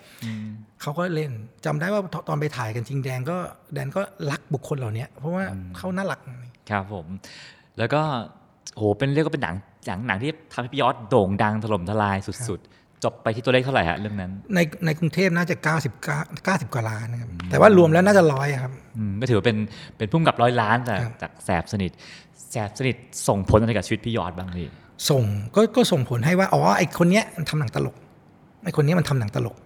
[0.83, 1.31] เขาก็เล่น
[1.65, 3.37] จำได้ว่าตตอนไปถ่ายกันจริงแดนก็
[3.75, 5.45] แดนก็รักบุคคลเหล่านี้เพราะว่า
[5.77, 6.21] เขาน่ารัก
[6.71, 7.07] ครับผม
[7.79, 8.01] แล้วก็
[8.77, 12.17] โหเป็นเรียกว่าเป็นหนังหนังหนังที่ทำให้พี่ยอดโด่งดังถล่มทลาย
[12.49, 19.57] สุดๆ จบไปที่ตัวเลขเท่าไหร่ฮะเรื่องนั้น ในในกรุงเทพน่าจะ90 90 กว่าล้านนะครับแต่ว่ารวมแล้วน่าจะร้อยอะครับอืมก็ถือว่าเป็น
[19.99, 21.91] เป็นพุ่มกับร้อยล้านจากครับจากแสบสนิท
[22.51, 22.97] แสบสนิท
[23.29, 24.69] ส่งผลอะไรกับชีวิตพี่ยอดบ้างพี่
[25.11, 25.25] ส่ง
[25.57, 27.97] ก็ก็ส่งผลให้ว่าอ๋อไอคนเนี้ยมันทำหนังตลก
[28.65, 29.57] ไอคนเนี้ยมันทำหนังตลก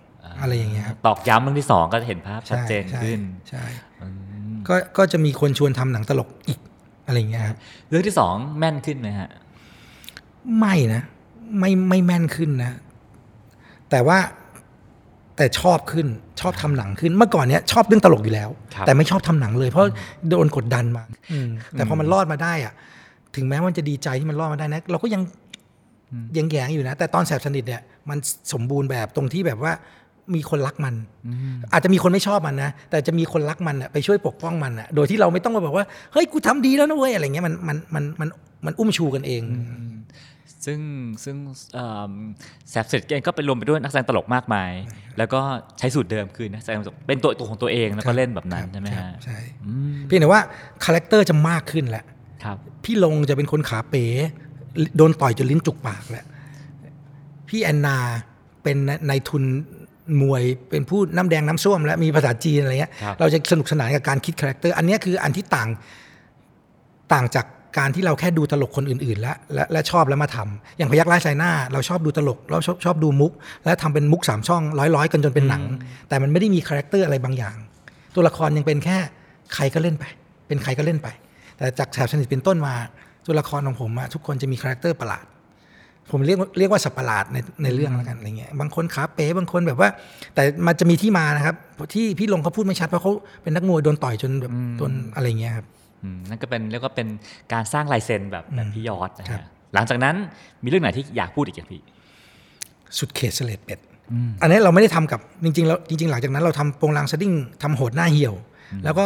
[0.41, 3.65] อะไรอย่างเงี้ยครับตอกย้ำเรื่องที่สองก็จะเห็นภาพชัดเจนใช่ขึ้นใช่
[3.99, 4.07] ใช่
[4.69, 6.61] ก็ก็จะมีคนชวนทำหนังตลกอีก
[7.07, 9.29] อะไรอย่างเงี้ยครับเรื่องที่สองแม่นขึ้นไหมฮะ
[10.59, 11.03] ไม่นะ
[11.59, 12.73] ไม่ไม่แม่นขึ้นนะ
[13.95, 14.19] แต่ว่า
[15.37, 16.07] แต่ชอบขึ้น
[16.41, 19.85] ชอบทำหนังขึ้นเมื่อก่อนเนี้ยชอบเรื่องตลกอยู่แล้วครับแต่ไม่ชอบทำหนังเลย เพราะ
[20.31, 22.73] โดนกดดันมาอืมแต่พอมันรอดมาได้อะ
[23.37, 25.23] ถึงแม้มันจะดีใจที่มันรอดมาได้นะเราก็ยัง
[26.37, 28.19] ยังแยงๆอยู่นะ แต่ตอนแสบสนิทเนี่ยมัน
[28.53, 29.73] สมบูรณ์แบบตรงที่แบบว่า
[30.35, 30.95] มีคนรักมัน
[31.73, 38.29] อาจจะมีคนไม่ชอบมันนะ แต่จะมีคนรักมันอะไปช่วยปกป้องมันอะโดยที่เราไม่ต้องมาบอกว่า เฮ้ยกูทำดีแล้วนะเว้ยอะไรเงี้ยมันมันมันมัน
[38.67, 39.43] มันอุ้มชูกันเอง
[40.65, 40.81] ซึ่ง
[41.25, 41.37] ซึ่ง
[41.75, 42.13] เอิ่ม
[42.71, 44.71] แสบสนิทเองก็เป็นรวมไปด้วยนักแสดงตลกมากมาย
[45.19, 45.41] แล้วก็
[45.79, 50.41] ใช้สูตรเดิมคือนักแสดงตลกเป็นตัวตัวของตัวเองแล้วก็เล่นแบบนั้นครับใช่ไหมครัฮะบใช่อืมเพียงแต่ว่า
[50.85, 52.05] character จะมากขึ้นแหละ
[52.45, 54.05] ครับพี่ลงจะเป็นคนขาเป๋
[54.97, 56.25] โดนต่อยจนลิ้นจุกปากแหละ
[57.49, 57.99] พี่แอนนา
[58.63, 58.77] เป็น
[59.09, 59.45] นายทุน
[60.23, 65.69] มวยเป็นผู้น้ำแดงน้ำส้วม และมีภาษาจีนอะไรเงี้ยครับเราจะสนุกสนานกับการคิด character อันเนี้ยคืออันที่ต่าง
[67.13, 67.47] ต่างจาก
[67.79, 73.33] การที่เราแค่ดูตลกคนอื่นๆ และและและชอบแล้วมาทำอย่างพยัคฆ์ร้ายส่ายหน้าเราชอบดูตลกเราชอบชอบดูมุก
[73.65, 74.63] และทำเป็นมุกสามช่อง
[74.97, 75.63] ร้อยๆ กันจนเป็นหนัง
[76.09, 77.57] แต่มันไม่ได้มี character อะไรบางอย่าง
[78.15, 78.97] ตัวละครยังเป็นแค่
[79.55, 80.05] ใครก็เล่นไป
[80.49, 81.09] เป็นใครก็เล่นไป
[81.57, 82.75] แต่จากแสบสนิทเป็นต้นมา
[83.27, 85.25] ตัวละครของผมอะทุกคนจะมี character ประหลาด
[86.11, 89.89] ผมเรียกเรียกว่าสัตว์ประหลาดในในเรื่องแล้วกันอะไรเงี้ยบางคนขาเป๋บางคนแบบว่า
[90.35, 91.57] แต่มันจะมีที่มานะครับ
[91.95, 95.84] ที่พี่ลงเขาพูดไม่ชัดเพราะเขาเป็นนักมวยโดนต่อยจนแบบจนอะไรเงี้ยครับอืม
[96.29, 97.09] นั่นก็เป็นเรียกว่าเป็น
[97.53, 99.43] การสร้างลายเซ็นแบบแบบพี่ยอดนะครัฮะบ
[99.75, 100.15] หลังจากนั้น
[100.63, 101.81] มีเรื่องไหนที่อยากพูดอีกอย่างพี่
[102.99, 103.79] สุดเขตเสลดเป็ด
[104.43, 108.35] อันนี้เราไม่ได้ทำกับจริงๆแล้วจริง ๆ หลังจากนั้นเราทำโปรงลางสดิ้งทำโหดหน้าเหี่ยว
[108.85, 109.05] แล้วก็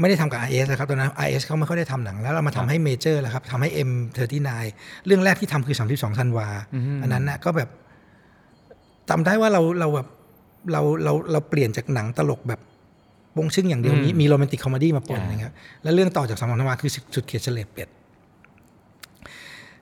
[0.00, 4.50] ไม่ได้ทำกับ RS นะครับตอนนั้น RS เขาไม่ค่อยได้ทำหนัง แล้วเรามาทำให้เมเจอร์แล้วครับทำให้ M39
[5.06, 6.48] เรื่องแรกที่ทำคือ 32ธันวา
[7.02, 7.68] อันนั้นนะก็แบบ
[9.10, 10.08] จำได้ว่าเราเราแบบ
[10.72, 12.60] เราเราเราเปลี่ยนจากหนังตลกแบบ
[13.38, 17.88] วงชึ่งอย่างเดียวมีมี romantic comedy มาปนนะครับแล้วเรื่องต่อจากสามธันวาคือสุดเขตเสลดเป็ด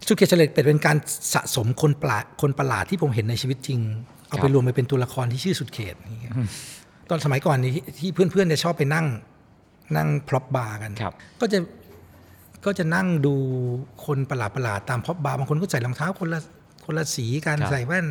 [0.06, 0.96] สุดเขตเสลดเป็ดเป็นการ
[1.34, 3.80] สะสมคนประหลาดคนประหลาดที่ผมเห็นในชีวิตจริง
[4.28, 6.32] เอาไปครับรวมไปเป็นตัวละครที่ชื่อสุดเขตอย่างเงี้ย
[7.10, 9.06] ตอนสมัยก่อนนี้ที่ที่เพื่อนๆจะชอบไปนั่ง
[9.96, 11.58] นั่งพร็อพบาร์กันครับก็จะ
[12.64, 13.34] ก็จะนั่งดู
[14.06, 16.40] คนประหลาดประหลาดๆตามพร็อพบาร์บางคนก็ใส่รองเท้าคนละ
[16.84, 18.06] คนละสีกันครับใส่แว่น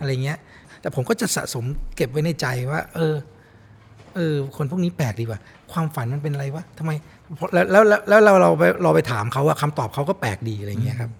[0.00, 0.38] อะไรเงี้ย
[0.80, 1.64] แต่ผมก็จะสะสม
[1.96, 3.14] เก็บไว้ในใจว่า เออ
[4.16, 5.40] เออ คนพวกนี้แปลกดีว่ะ
[5.72, 6.90] ความฝันมันเป็นอะไรวะทำไม
[7.54, 11.10] แล้วแล้วแล้วแล้วเราเราไปเราไปถามเขาอะคำตอบเขาก็แปลกดีอะไรเงี้ยครับ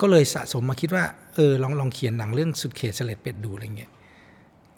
[0.00, 3.90] ก็เลยสะสมมาคิดว่าเออลองลองเขียนหนังเรื่องสุดเขตเสลดเป็ดดูอะไรเงี้ย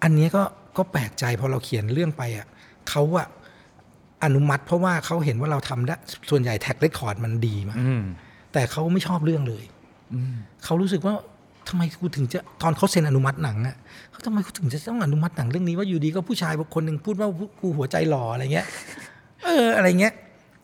[0.03, 0.43] อันเนี้ยก็
[0.77, 2.47] ก็แปลกใจพอเราเขียนเรื่องไปอะ
[2.91, 3.27] เขาอะ
[4.25, 5.95] อนุมัติเพราะว่าเขาเห็นว่าเราทำได้
[6.31, 8.03] ส่วนใหญ่ track record มันดีมากอืม
[8.53, 9.65] แต่เขาไม่ชอบเรื่องเลย
[10.15, 11.15] อืมเขารู้สึกว่า
[11.69, 13.77] ทำไมกูถึงจะตอนเขาเซ็นอนุมัติหนังอะ
[14.11, 17.29] เขาทำไมกูถึงจะต้องอนุมัติหนังเรื่องนี้ว่าอยู่ดีก็ผู้ชายคนหนึ่งพูดว่า
[17.61, 18.67] กูหัวใจหล่ออะไรเงี้ย
[19.45, 20.15] เออ อะไรเงี้ย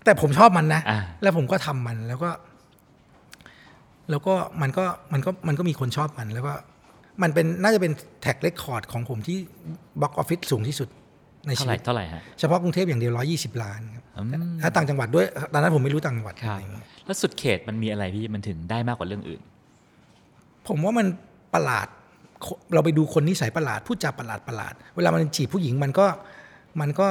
[0.04, 2.30] แต่ผมชอบมันนะอ่าแล้วผมก็ทำมันแล้วก็
[4.10, 6.52] แล้วก็มันก็มันก็มันก็มีคนชอบมันแล้วก็
[7.22, 9.38] มันเป็นน่าจะเป็น track record ของผมที่
[10.00, 10.88] box office สูงที่สุด
[11.46, 19.40] ในเท่าชีไหร่วิตเท่าไหร่ฮะเฉพาะกรุงเทพอย่างเดียวร้อยี่สิบล้านครับอืมถ้าต่างจังหวัดด้วยตอนนั้นผมไม่รู้ต่างจังหวัดครับอะไรเงี้ยแล้วสุดเขตมันมีอะไรพี่มันถึงได้มากกว่าเรื่องอื่น
[20.68, 21.06] ผมว่ามัน
[21.54, 21.86] ประหลาด
[22.74, 26.06] เราไปดูคนนิสัยประหลาดพูดจาประหลาดประหลาด เวลามันจีบผู้หญิงมันก็
[26.80, 27.08] มันก็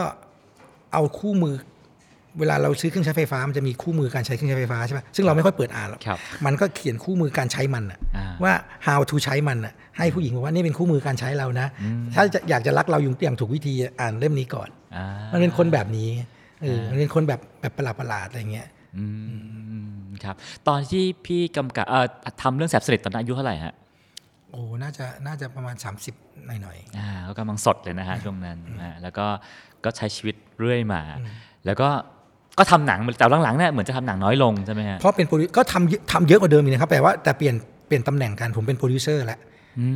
[0.94, 1.56] เอาคู่มือ
[2.40, 8.54] เวลาเราซื้อเครื่องใช้ไฟฟ้ามันจะมีคู่มือการใช้เครื่องใช้ไฟฟ้าใช่ไหมซึ่งเราไม่ค่อยเปิดอ่านหรอกครับมันก็เขียนคู่มือการใช้มันอะอ่าว่า
[8.88, 11.68] how to ใช้มันอะให้ผู้หญิงบอกว่านี่เป็นคู่มือการใช้เรานะ
[12.16, 16.10] ถ้าจะอยากจะรักเราอย่างถูกวิธีอ่านเล่มนี้ก่อนอ่ามันเป็นคนแบบนี้
[16.62, 19.63] เออมันเป็นคนแบบแบบประหลาดประหลาดๆอะไรเงี้ยอืม
[20.26, 20.36] ครับ
[20.68, 22.06] ตอนที่พี่กำกับเอ่อ
[22.42, 23.74] ทำเรื่องแสบสนิทตอนนั้นอายุเท่าไหร่ฮะ
[24.52, 25.76] โอ้ น่าจะ น่าจะประมาณ
[26.16, 29.26] 30หน่อยๆอ่าก็กำลังสดเลยนะฮะช่วงนั้นอ่าแล้วก็
[29.84, 31.02] ก็ใช้ชีวิตเรื่อยมา
[31.66, 31.90] แล้วก็
[32.60, 37.56] ก็ทำหนัง แต่หลังๆเนี่ยเหมือนจะทำหนังน้อยลงใช่ไหมฮะ เพราะเป็นโปรดิวก็ทำเยอะทำเยอะกว่าเดิมอีกนะครับแต่ว่าแต่เปลี่ยน
[37.88, 39.40] เปลี่ยนตำแหน่งกันผมเป็นโปรดิวเซอร์แล้ว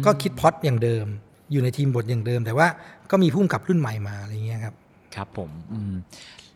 [0.06, 1.06] ก็คิดพล็อตอย่างเดิม
[1.52, 2.68] อยู่ในทีมบทอย่างเดิม แต่ว่า
[3.12, 4.74] ก็มีผู้กำกับรุ่นใหม่มาอะไรเงี้ยครับ
[5.16, 5.94] ครับผมอืม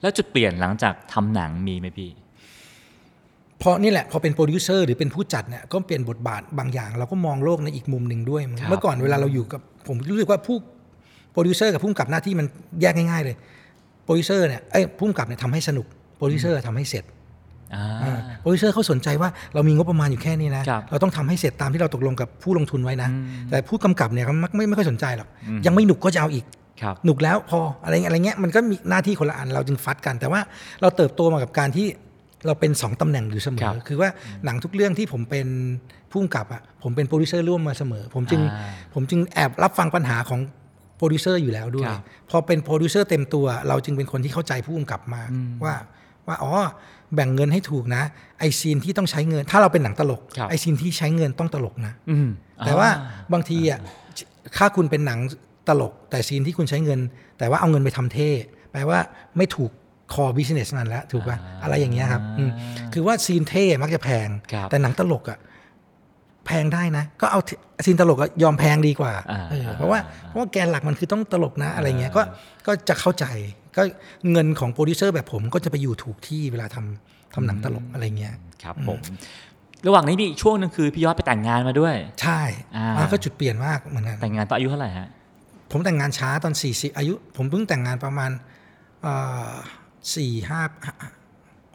[0.01, 10.57] แล้วจุดเปลี่ยนหลังจากทำหนังมีไหมพี่เพราะนี่แหละพอเป็นโปรดิวเซอร์หรือเป็นผู้จัดเนี่ยก็เปลี่ยนบทบาทบางอย่าง เราก็มองโลกในอีกมุมหนึ่งด้วยครับเมื่อก่อนเวลาเราอยู่กับผมรู้สึกว่าผู้
[11.31, 12.47] โปรดิวเซอร์กับผู้กำกับหน้าที่มัน
[12.81, 13.35] แยกง่าย ๆ เลย
[14.03, 15.85] โปรดิวเซอร์เนี่ยเอ้ยผู้กำกับเนี่ยทำให้สนุก
[16.17, 17.03] โปรดิวเซอร์ทำให้เสร็จ
[17.75, 26.45] อ่าอ่าโปรดิวเซอร์เขาสนใจว่าเรามีงบประมาณอยู่แค่นี้นะครับเราต้องทำให้เสร็จตามที่เราตกลงกับผู้ลงทุนไว้นะอืมแต่ผู้กำกับเนี่ยเขาไม่ไม่ค่อยสนใจหรอกอืมยังไม่หนุกก็จะเอาอีก
[26.81, 30.41] ครับหนุกแล้วพออะไรเงี้ยอะไรเงี้ยมันก็มีหน้าที่คนละอันเราจึงฟัดกัน แต่ว่า
[30.81, 31.87] เราเติบโตมากับการที่
[32.45, 34.09] เราเป็นสองตำแหน่งอยู่เสมครัอบคือว่า
[34.45, 35.47] หนังทุกเรื่องที่ผมเป็น
[36.11, 40.39] ผู้กำกับอะผมเป็นโปรดิวเซอร์ร่วมมาเสมอ ผมจึงอ่าผมจึงแอบรับฟังปัญหาของ
[40.97, 45.29] โปรดิวเซอร์อยู่แล้วด้วยครับพอเป็นโปรดิวเซอร์เต็มตัว เราจึงเป็นคนที่เข้าใจผู้กำกับมาก
[45.63, 45.75] ว่า
[46.27, 46.53] ว่าอ๋อ
[47.15, 48.03] แบ่งเงินให้ถูกนะ
[48.39, 52.29] ไอ scene ที่ต้องใช้เงิน ถ้าเราเป็นหนังตลกครับไอ scene ที่ใช้เงินต้องตลกนะอืม
[52.65, 52.89] แต่ว่า
[53.33, 53.79] บางทีอะ
[54.57, 55.19] ถ้าคุณเป็นหนัง
[55.67, 56.99] ตลก แต่ scene ที่คุณใช้เงิน
[57.37, 58.29] แต่ว่าเอาเงินไปทำเท่
[58.71, 58.99] แปลว่า
[59.37, 59.71] ไม่ถูก
[60.13, 62.51] core business นั้นแล้วถูกป่ะอ่าอะไรอย่างเงี้ยครับอืม
[62.93, 65.39] คือว่า scene เท่มักจะแพงครับแต่หนังตลกอะ
[66.45, 67.39] แพงได้นะ ก็เอา
[67.85, 72.21] scene ตลกอะยอมแพงดีกว่าอ่าเออเพราะว่าอ่าเพราะว่าแกนหลักมันคือต้องตลกนะอะไรเงี้ยอ่าก็
[72.67, 73.25] ก็จะเข้าใจ
[73.77, 73.83] ก็
[74.31, 78.33] เงินของโปรดิวเซอร์แบบผมก็จะไปอยู่ถูกที่เวลาทำทำหนังตลกอะไรเงี้ย
[78.63, 78.99] ครับผม
[79.87, 82.41] ระหว่างนี้มีอีกช่วงหนึงคือพี่ยอดไปแต่งงานมาด้วย ใช่
[82.75, 85.07] อ่าอ่าก็จุดเปลี่ยนมากเหมือนกันแต่งงานตอนอายุเท่าไหร่ฮะ
[85.71, 88.31] ผมแต่งงานช้าตอนสี่สิบอายุ ผมเพิ่งแต่งงานประมาณ
[90.15, 90.61] สี่ห้า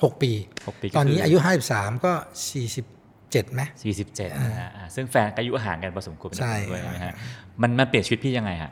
[0.03, 0.33] หกปี
[0.68, 2.12] หกปีก็ตอนนี้คือออายุห้าสิบสามก็
[2.53, 2.87] สี่สิบ
[3.33, 3.62] เจ็ดไหม
[4.03, 7.14] 47นะฮะอ่าซึ่งแฟนก็อายุห่างกันพอสมควรใช่ด้วยนะฮะ
[7.62, 8.70] มันมันเปลี่ยนชีวิตพี่ยังไงฮะ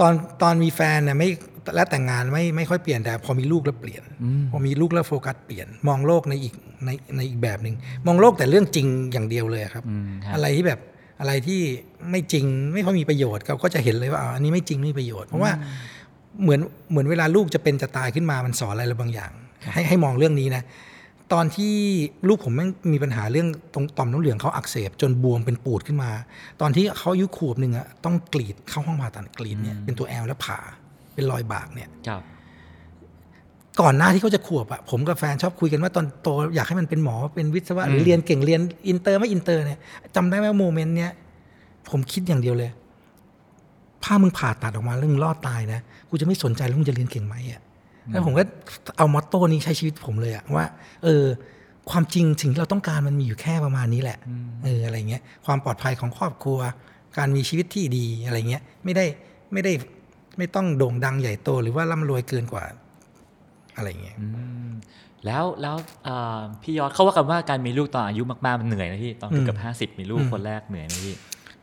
[0.00, 0.12] ตอน
[0.42, 1.28] ตอนมีแฟนเนี่ยไม่
[1.74, 4.02] และแต่งงานไม่ไม่ค่อยเปลี่ยนแต่พอมีลูกแล้วเปลี่ยน
[4.50, 7.74] พอมีลูกแล้วโฟกัสเปลี่ยน มองโลกในอีกในในอีกแบบหนึ่ง
[8.06, 10.80] มองโลกแต่เรื่องจริงอย่างเดียวเลยครับอืมครับอะไรที่แบบ
[11.20, 11.60] อะไรที่
[12.10, 15.52] ไม่จริงไม่ค่อยมีประโยชน์เราก็จะเห็นเลยว่าอ๋ออันนี้ไม่จริงไม่มีประโยชน์เพราะว่า
[16.42, 16.60] เหมือน
[16.90, 19.32] เหมือนเวลาลูกจะเป็นจะตายขึ้นมามันสอนอะไรเราบางอย่าง
[19.72, 20.62] ให้ให้มองเรื่องนี้นะ
[21.32, 21.74] ตอนที่
[22.28, 26.10] ลูกผมแม่งมีปัญหาเรื่องตรงต่อมน้ำเหลืองเขาอักเสบจนบวมเป็นปูดขึ้นมา
[26.60, 30.58] ตอนที่เขาอายุขวบหนึ่งอะต้องกรีดเข้าห้องผ่าตัดกรีดเนี่ยเป็นตัว L แล้วผ่า
[31.14, 32.22] เป็นรอยบากเนี่ยครับ
[33.80, 39.78] ก่อนหน้าที่เขาจะขวบอะผมกับแฟนชอบคุยกันว่าตอนโตอยากให้มันเป็นหมอเป็นวิศวะหรือเรียนเก่งเรียนอินเตอร์ไม่อินเตอร์เนี่ย
[40.16, 41.10] จำได้ไหมว่า moment เนี้ย
[41.90, 42.70] ผมคิดอย่างเดียวเลย
[44.04, 45.80] ถ้ามึงผ่าตัดออกมาแล้วมึงรอดตายนะ
[46.10, 47.60] กูจะไม่สนใจแล้วมึงจะเรียนเก่งไหมอะ
[48.12, 48.42] แล้วผมก็
[48.96, 50.64] เอามอตโต้นี้ใช้ชีวิตผมเลยอะว่า
[51.04, 51.24] เออ
[51.90, 54.18] ความจริงสิ่งที่เราต้องการมันมีอยู่แค่ประมาณนี้แหละ
[54.64, 56.58] เอออะไรเงี้ยความปลอดภัยของครอบครัว
[57.18, 59.04] การมีชีวิตที่ดีอะไรเงี้ยไม่ได้
[59.52, 59.72] ไม่ได้
[60.38, 62.64] ไม่ต้องโด่งดังใหญ่โตหรือว่าร่ำรวยเกินกว่า
[63.76, 64.16] อะไรเงี้ย
[65.26, 71.14] แล้วแล้วเอ่อพี่ยอดเขาว่ากันว่าการมีลูกตอนอายุมากๆมันเหนื่อยนะพี่ตอนเกือบห้าสิบมีลูกคนแรกเหนื่อยนะพี่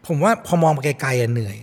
[0.07, 1.57] ผมว่าพอมองไปไกลๆอะเหนื่อย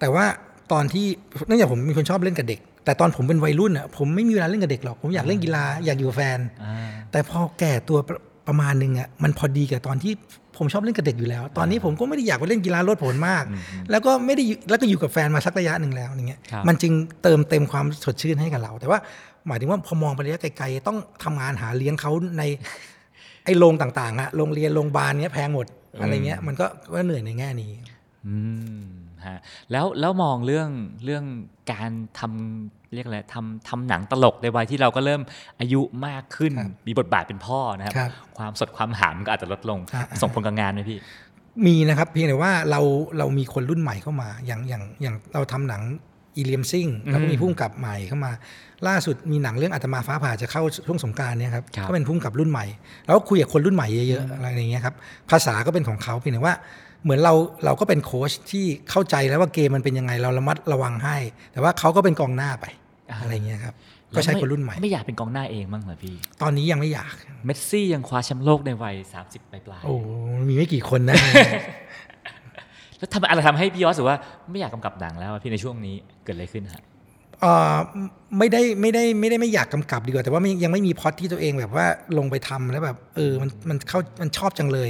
[0.00, 0.24] แต่ว่า
[0.72, 1.06] ตอนที่
[1.46, 6.74] เนื่องจากผมเป็นคนชอบเล่นกับเด็ก แต่ตอนผมเป็นวัยรุ่นอะผมไม่มีเวลาเล่นกับเด็กหรอกผมอยากเล่นกีฬาอยากอยู่กับแฟนอ่า
[7.10, 10.12] แต่พอแก่ตัวประประมาณหนึงอะมันพอดีกับตอนที่
[10.56, 13.44] ผมชอบเล่นกับเด็กอยู่แล้ว ตอนนี้ผมก็ไม่ได้อยากไปเล่นกีฬาโลดโผนมาก
[13.90, 16.92] แล้วก็ไม่ได้อยู่แล้วก็อยู่กับแฟนมาสักระยะหนึ่งแล้วอย่างเงี้ยครับมันจึง
[17.22, 18.98] เติมเต็มความสดชื่นให้กับเรา แต่ว่า
[19.46, 22.42] หมายถึงว่าพอมองไประยะไกลๆต้องทำงานหาเลี้ยงเขาใน
[23.44, 25.66] ไอ้โรงต่างๆอะโรงเรียนโรงพยาบาลเนี้ยแพงหมด
[26.00, 27.70] อะไรเงี้ยมันก็ก็เหนื่อยในแง่นี้
[28.26, 28.36] อื
[28.82, 29.38] ม ฮะ
[29.72, 30.68] แล้วแล้วมองเรื่อง
[31.04, 31.24] เรื่อง
[31.72, 35.22] การทำเรียกอะไรทำทำหนังตลกในวัยที่เราก็เริ่ม
[35.60, 40.98] อายุมากขึ้นครับมีบทบาทเป็นพ่อนะครับครับ ความสดความหามก็อาจจะลดลงครับส่งผลกับงานไหมพี่
[41.66, 42.80] มีนะครับ เพียงแต่ว่าเรา
[43.18, 45.82] เรามีคนรุ่นใหม่เข้ามา อย่างอย่างอย่างเราทำหนัง
[46.36, 48.32] อีเลียมซิงแล้วก็มีพุ่มกับใหม่เข้ามา
[48.88, 52.66] ล่าสุดมีหนังเรื่องอาตมาฟ้าผ่าจะเข้าช่วงสงกรารเนี่ยครับครับก็เป็นพุ่มกับรุ่นใหม่
[53.04, 54.94] แล้วก็คุยกับคนรุ่นใหม่เยอะๆอะไรอย่างเงี้ยครับ
[55.30, 56.54] ภาษาก็เป็นของเขาเพียงแต่ว่า
[57.04, 57.34] เหมือนเรา
[57.64, 61.16] เราก็เป็นโค้ชที่เข้าใจแล้วว่าเกมมันเป็นยังไงเราระมัดระวังให้
[61.52, 62.66] แต่ว่าเขาก็เป็นกองหน้าไป
[63.20, 63.74] อะไรเงี้ยครับ
[64.16, 68.94] ก็ใช้คนรุ่นใหม่ไม่อยากเป็นกองหน้าเองบ้างเหรอพี่ ตอนนี้ยังไม่อยาก เมสซี่ยังคว้าแชมป์โลกในวัย
[69.26, 69.94] 30 ปลายๆโอ้
[70.48, 71.16] มีไม่กี่คนนะ
[72.98, 74.16] แล้วทำอะไรทำให้พี่ยอดรู้สึกว่า
[74.50, 76.93] ไม่อยากกำกับหนังแล้วอะพี่ในช่วงนี้เกิดอะไรขึ้นฮะเอ่อ
[78.38, 81.86] ไม่ได้ไม่ได้ไม่ได้ไม่อยากกำกับดีกว่า แต่ว่าไม่ยังไม่มีพล็อตที่ตัวเองแบบว่า
[82.18, 84.88] ลงไปทำแล้วแบบเออมันมันเข้ามันชอบจังเลย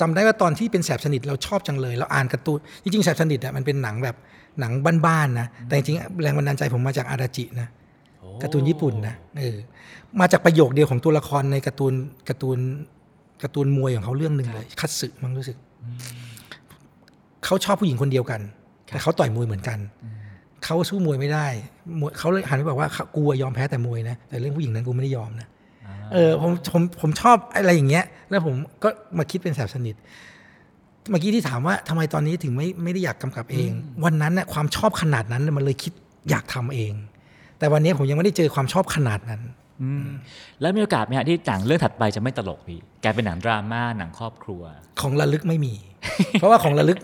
[0.00, 4.16] จำได้ว่าตอนที่เป็นแสบสนิทเราชอบจังเลย เราอ่านการ์ตูนจริงๆแสบสนิทอะมันเป็นหนังแบบ
[4.60, 4.72] หนัง
[5.06, 7.68] บ้านๆนะแต่จริงๆแรงบันดาลใจผมมาจากอาราจินะ
[8.42, 9.56] การ์ตูนญี่ปุ่นนะเออ
[10.20, 11.92] มาจากประโยคเดียวของตัวละครในการ์ตูน
[12.28, 12.58] การ์ตูน
[13.42, 15.56] การ์ตูนมวยของเขาเรื่องหนึ่งเลยคัตสึมั้งรู้สึก
[17.44, 18.40] เขาชอบผู้หญิงคนเดียวกัน
[18.90, 19.78] แต่เขาต่อยมวยเหมือนกัน
[20.64, 21.46] เขาสู้มวยไม่ได้
[22.00, 25.48] มวยเขาเลยหันไปบอกว่ากูอะยอมแพ้แต่มวยนะ แต่เรื่องผู้หญิงนั้นกูไม่ได้ยอมนะ
[26.12, 28.88] เออผมผมผมชอบอะไรอย่างเงี้ย แล้วผมก็
[29.18, 29.94] มาคิดเป็นแสบสนิท
[31.10, 33.70] เมื่อกี้ที่ถามว่าทำไมตอนนี้ถึงไม่ไม่ได้อยากกำกับเอง
[34.04, 35.92] วันนั้นน่ะความชอบขนาดนั้นน่ะมันเลยคิด
[36.30, 36.92] อยากทำเอง
[37.58, 39.42] แต่วันนี้ผมยังไม่ได้เจอความชอบขนาดนั้น
[39.82, 40.06] อืม
[40.60, 44.62] แล้วมีโอกาสไหมฮะที่หนังเรื่องถัดไปจะไม่ตลกพี่กลายเป็นหนังดราม่าหนังครอบครัว
[45.00, 45.74] ของระลึกไม่มี
[46.32, 46.98] เพราะว่าของระลึก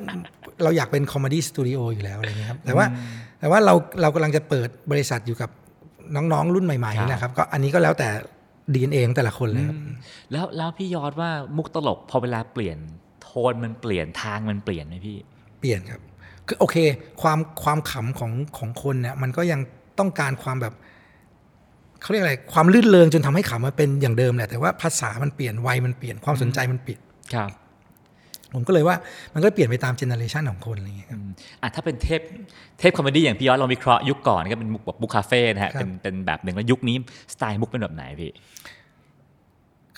[0.63, 2.87] เราอยากเป็น comedy studio อยู่แล้วอะไรเงี้ยครับแต่ว่า
[3.43, 5.51] แต่ว่าเราเรากำลังจะเปิดบริษัทอยู่กับ
[6.17, 8.09] น้องๆ รุ่นใหม่ครับๆนะครับ ก็อันนี้ก็แล้วแต่
[8.75, 9.79] ดีเอ็นเอแต่ละคนเลยครับ
[10.33, 12.79] แล้วแล้วพี่ยอดว่ามุกตลกพอเวลาเปลี่ยน
[13.23, 15.17] โทนมันเปลี่ยนทางมันเปลี่ยนไหมพี่
[15.61, 16.01] เปลี่ยนครับ
[16.47, 16.77] คือโอเค
[17.23, 19.61] ความความขำของของคนเนี่ยมันก็ยัง
[19.99, 20.75] ต้องการความแบบ
[22.03, 27.01] เขาเรียกอะไรความรื่นเริงจนทำให้ขำมาเป็นอย่างเดิมแหละแต่ว่าภาษามันเปลี่ยนวัยมันเปลี่ยนความสนใจมันเปลี่ยน
[27.35, 27.51] ครับ
[28.55, 28.97] ผมก็เลยว่า
[29.35, 31.21] มันก็เปลี่ยนไปตาม generation ของคนอะไรอย่างเงี้ยครับ
[31.63, 32.21] อะถ้าเป็นเทป
[32.79, 36.97] เทป comedy อย่างพี่ยอดลองวิเคราะห์ยุคก่อนก็เป็นมุกแบบมุกคาเฟ่นะฮะครับเป็นเป็นแบบหนึ่งแล้วยุคนี้
[37.35, 38.31] สไตล์มุกเป็นแบบไหนพี่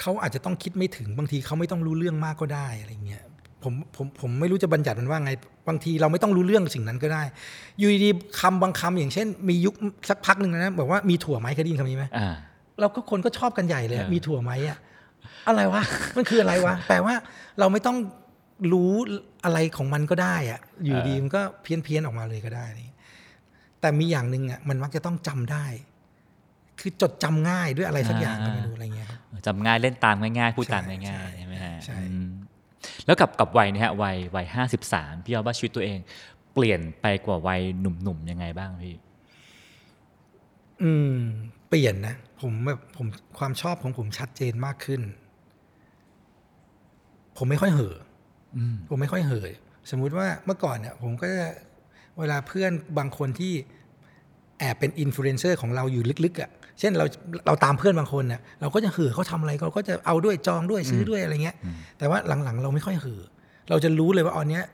[0.00, 3.22] เขาอาจจะต้องคิดไม่ถึงบางทีเขาไม่ต้องรู้เรื่องมากก็ได้อะไรเงี้ย
[3.62, 5.32] ผมผมผมไม่รู้จะบัญญัติมันว่าไง
[5.68, 7.22] บางทีเราไม่ต้องรู้เรื่องสิ่งนั้นก็ได้
[7.78, 9.74] อยู่ดีๆคำบางคำอย่างเช่น มียุค
[10.08, 12.28] สักพักหนึ่งนะบอกว่ามีถั่วไหมเคยได้ยินคำนี้ไหมอ่า
[12.80, 14.78] เราก็คนก็ชอบกันใหญ่เลยอะเออมีถั่วไหมอะ
[15.48, 15.82] อะไรวะ
[16.16, 17.14] มันคืออะไรวะแปลว่า
[17.58, 17.96] เราไม่ต้อง
[18.72, 18.92] รู้
[19.44, 22.94] อะไรของมันก็ได้อะอยู่ดีมันก็เพี้ยนเพียนๆออกมาเลยก็ได้นี่
[23.80, 25.66] แต่มีอย่างหนึ่งอะมันมักจะต้องจำได้
[26.80, 32.28] คือจดจำง่ายด้วยอะไรสักอย่างก็ไม่รู้อะไรเงี้ยครับจำง่ายเล่นตามง่ายๆพูดใช่ตามง่ายใช่ๆใช่ไหมฮะใช่อืม
[33.06, 35.98] แล้วกับกับวัยเนี้ฮะวัยวัยห้าสิบสามพี่ยอดว่าชีวิตตัวเอง
[36.54, 38.94] เปลี่ยนไปกว่าวัยหนุ่มๆยังไงบ้างพี่
[40.82, 41.16] อืม
[41.68, 43.06] เปลี่ยนนะผมแบบผม
[43.38, 45.00] ความชอบของผมชัดเจนมากขึ้น
[47.36, 48.03] ผมไม่ค่อยเห่ออ
[48.88, 49.48] ผมไม่ค่อยเห่อ
[49.90, 51.46] สมมุติว่าเมื่อก่อนเนี่ยผมก็จะ
[52.18, 53.52] เวลาเพื่อนบางคนที่
[54.58, 56.50] แอบเป็นอินฟลูเอนเซอร์ของเราอยู่ลึกๆอะ่ะ
[56.80, 57.06] เช่นเรา
[57.46, 61.56] เราตามเพื่อนบางคนเนี่ยเราก็จะเห่อเขาทำอะไรเราก็จะเอาด้วยจองด้วยซื้อด้วยอะไรเงี้ย
[61.98, 63.22] แต่ว่าหลังๆ เราไม่ค่อยเห่อ
[63.70, 64.64] เราจะรู้เลยว่าอันเนี้ย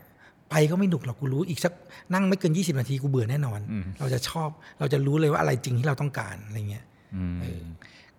[0.50, 1.72] ไปก็ไม่หนุกหรอกกูรู้อีกสัก
[2.14, 3.60] นั่งไม่เกิน 20 นาทีกูเบื่อแน่นอน
[3.98, 6.84] เราจะชอบเราจะรู้เลยว่าอะไรจริงที่เราต้องการอะไรเงี้ย
[7.16, 7.38] อืม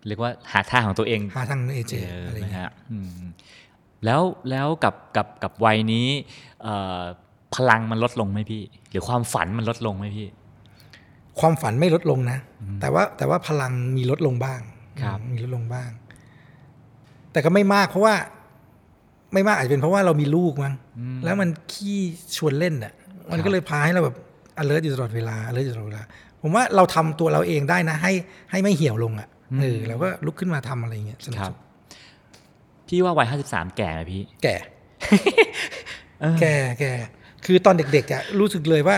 [0.06, 3.20] เรียกว่าหาทางของตัวเองหาทางเอเจเจออะไรนะเงี้ยฮะอืม
[4.04, 6.08] แล้วแล้วกับกับกับวัยนี้
[6.62, 7.02] เอ่อ
[7.54, 10.28] พลังมันลดลงไหมพี่ หรือความฝันมันลดลงไหมพี่
[11.40, 12.38] ความฝันไม่ลดลงนะ
[12.80, 14.60] แต่ว่าแต่ว่าพลังมีลดลงบ้าง
[15.02, 15.90] ครับอืมมีลดลงบ้าง
[17.32, 18.14] แต่ก็ไม่มากเพราะว่า
[19.32, 20.74] ไม่มากอาจจะเป็นเพราะว่าเรามีลูกมั้ง
[21.24, 21.98] แล้วมันขี้
[22.36, 22.92] ชวนเล่นอะ
[23.32, 24.16] มันก็เลยพาให้เราแบบ
[24.62, 26.02] alert อยู่ตลอดเวลา alert อยู่ตลอดเวลา
[26.42, 28.12] ผมว่าเราทำตัวเราเองได้นะ ให้
[28.50, 29.28] ให้ไม่เหี่ยวลงอะ
[29.60, 31.58] เออเราก็ลุกขึ้นมาทำอะไรเงี้ยสนุกครับสุด
[32.92, 34.56] พี่ว่าวัยห้าสิบสามแก่ไหมพี่ แก่
[36.40, 36.92] แก่แก่
[37.44, 38.96] คือตอนเด็กๆอะรู้สึกเลยว่า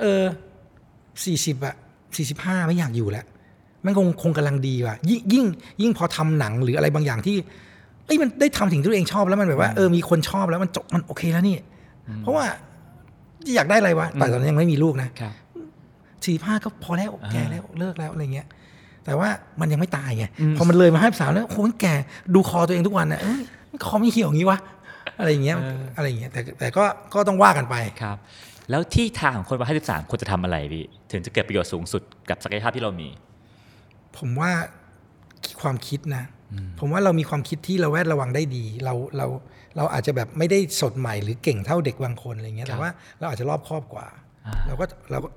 [0.00, 0.22] เออ
[1.24, 1.74] สี่สิบอะ
[2.16, 3.24] สี่สิบห้าไม่อยากอยู่แล้ว
[3.84, 5.44] มันคงคงกำลังดีว่ะ ยิ่งยิ่ง
[5.82, 7.36] ยิ่งพอทำหนังหรืออะไรบางอย่างที่
[8.06, 11.56] เอ้ยมันได้ทำสิ่งที่ตัวเองชอบแล้วมันแบบว่าเออมีคนชอบแล้วมันจบมันโอเคแล้วนี่
[12.22, 12.44] เพราะว่า
[13.54, 15.32] อยากได้อะไรวะแต่ตอนนั้นยังไม่มีลูกนะครับ
[16.24, 18.46] สี่ห้าก็พอแล้วแก่แล้วเลิกแล้วอะไรเงี้ย
[19.10, 19.30] แต่ว่า
[19.60, 20.24] มันยังไม่ตายไง
[20.56, 21.94] พอมันเลยมาห้าสามแล้วโอ้โหมันแก่
[22.34, 23.42] ดูคอตัวเองทุกวันน่ะเอ้ย
[23.84, 24.58] คอไม่เหี่ยวอย่างงี้วะ
[25.18, 25.56] อะไรอย่างเงี้ย
[25.96, 26.84] อะไรอย่างเงี้ยแต่แต่ก็
[27.14, 28.16] ก็ต้องว่ากันไปครับ
[28.70, 33.08] แล้วที่ทางของคนวัยห้าสิบสามควรจะทำอะไรพี่ถึงจะเกิดประโยชน์สูงสุดกับศักยภาพที่เรามี
[34.18, 34.50] ผมว่า
[35.60, 36.24] ความคิดนะ
[36.80, 39.26] ผมว่าเรามีความคิดที่เราแวดระวังได้ดี เราเรา
[39.76, 44.06] เราอาจจะแบบไม่ได้สดใหม่หรือเก่งเท่าเด็กบางคนอะไรเงี้ยครับแต่ว่าเราอาจจะรอบครอบกว่า
[44.66, 45.28] เราก็เราก็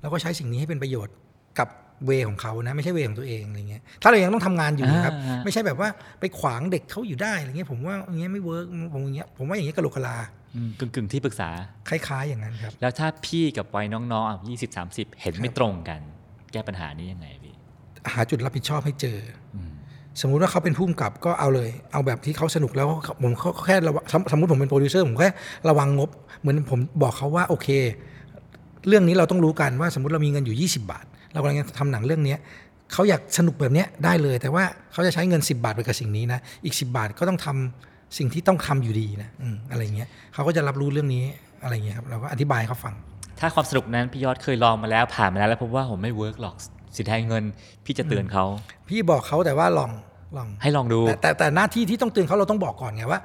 [0.00, 1.14] เราก็ใช้สิ่งนี้ให้เป็นประโยชน์
[1.58, 1.68] กับ
[2.06, 5.88] เวของเขานะ ไม่ใช่เวของตัวเองอะไรเงี้ยถ้าเรายังต้องทำงานอยู่นะครับอ่าไม่ใช่แบบว่า
[6.20, 10.16] ไปขวางเด็กเขาอยู่ได้อะไรเงี้ยผมว่าอย่างเงี้ยไม่เวิร์กผมอย่างเงี้ยผมว่าอย่างเงี้ยกระโหลกกะลา
[10.78, 11.50] กึ่งกึ่งๆที่ปรึกษา
[11.88, 16.00] คล้ายๆอย่างนั้นครับ แล้วถ้าพี่กับวัยน้องๆอะยี่สิบสามสิบเห็นไม่ตรงกัน
[16.52, 17.54] แก้ปัญหานี้ยังไงพี่
[18.12, 19.18] หาจุดรับผิดชอบให้เจอ
[19.54, 19.58] อ
[20.20, 22.88] สมมุติว่าเขาเป็นผู้กำกับก็เอาเลย เอาแบบที่เขาสนุกแล้ว
[23.22, 25.30] ผมเขาแค่ระวังสมสมมติผมเป็นโปรดิวเซอร์ผมแค่
[25.68, 27.68] ระวังงบ เหมือนผมบอกเขาว่าโอเค
[28.88, 32.38] เรื่องนี้เราต้องรู้กันว่าสมมติเรามีเงินอยู่ 20 บาท เรากำลังจะทำหนังเรื่องเนี้ย
[32.92, 41.24] เขาอยากสนุกแบบเนี้ยได้เลย แต่ว่าเขาจะใช้เงิน 10 บาทไปกับสิ่งนี้นะอีก 10 บาทก็ต้องทำสิ่งที่ต้องทำอยู่ดีนะอืมอะไรเงี้ยเขาก็จะรับรู้เรื่องนี้
[41.62, 42.94] อะไรเงี้ยครับเราก็อธิบายให้เขาฟัง
[43.40, 46.54] ถ้าความสนุกนั้นพี่ยอดเคยลองมาแล้วผ่านมาแล้วแล้วพบว่าผมไม่ work หรอก
[46.94, 47.44] เสียดายเงิน
[47.84, 48.44] พี่จะเตือนเขา
[48.88, 49.90] พี่บอกเขาแต่ว่าลอง
[50.36, 53.20] ลองให้ลองดูแต่แต่แต่หน้าที่ที่ต้องเตือนเขาเราต้องบอกก่อนไงว่า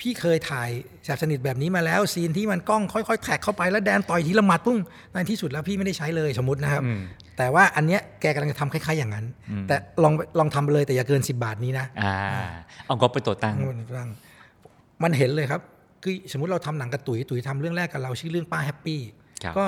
[0.00, 0.68] พี่เคยถ่าย
[1.04, 4.78] แสบสนิทแบบนี้มาแล้ว scene ที่มันกล้องค่อยๆ track เข้าไปแล้วแดนต่อยทีละหมัดปุ้ง
[5.12, 6.82] ในที่สุดแล้วพี่ไม่ได้ใช้เลยสมมตินะครับ
[7.40, 9.26] แต่ว่าอันเนี้ยแกกำลังจะทำคล้ายๆอย่างนั้น
[9.68, 12.14] แต่ลองลองทำไปเลยแต่อย่าเกิน 10 บาทนี้นะอ่า
[12.86, 13.54] เอางบเป็นตัวตั้ง
[15.02, 15.60] มันเห็นเลยครับ
[16.02, 19.00] คือสมมุติเราทำหนังกับตุ๋ยตุ๋ยทำเรื่องแรกกับเราชื่อเรื่องป้าแฮปปี้
[19.44, 19.64] ครับก็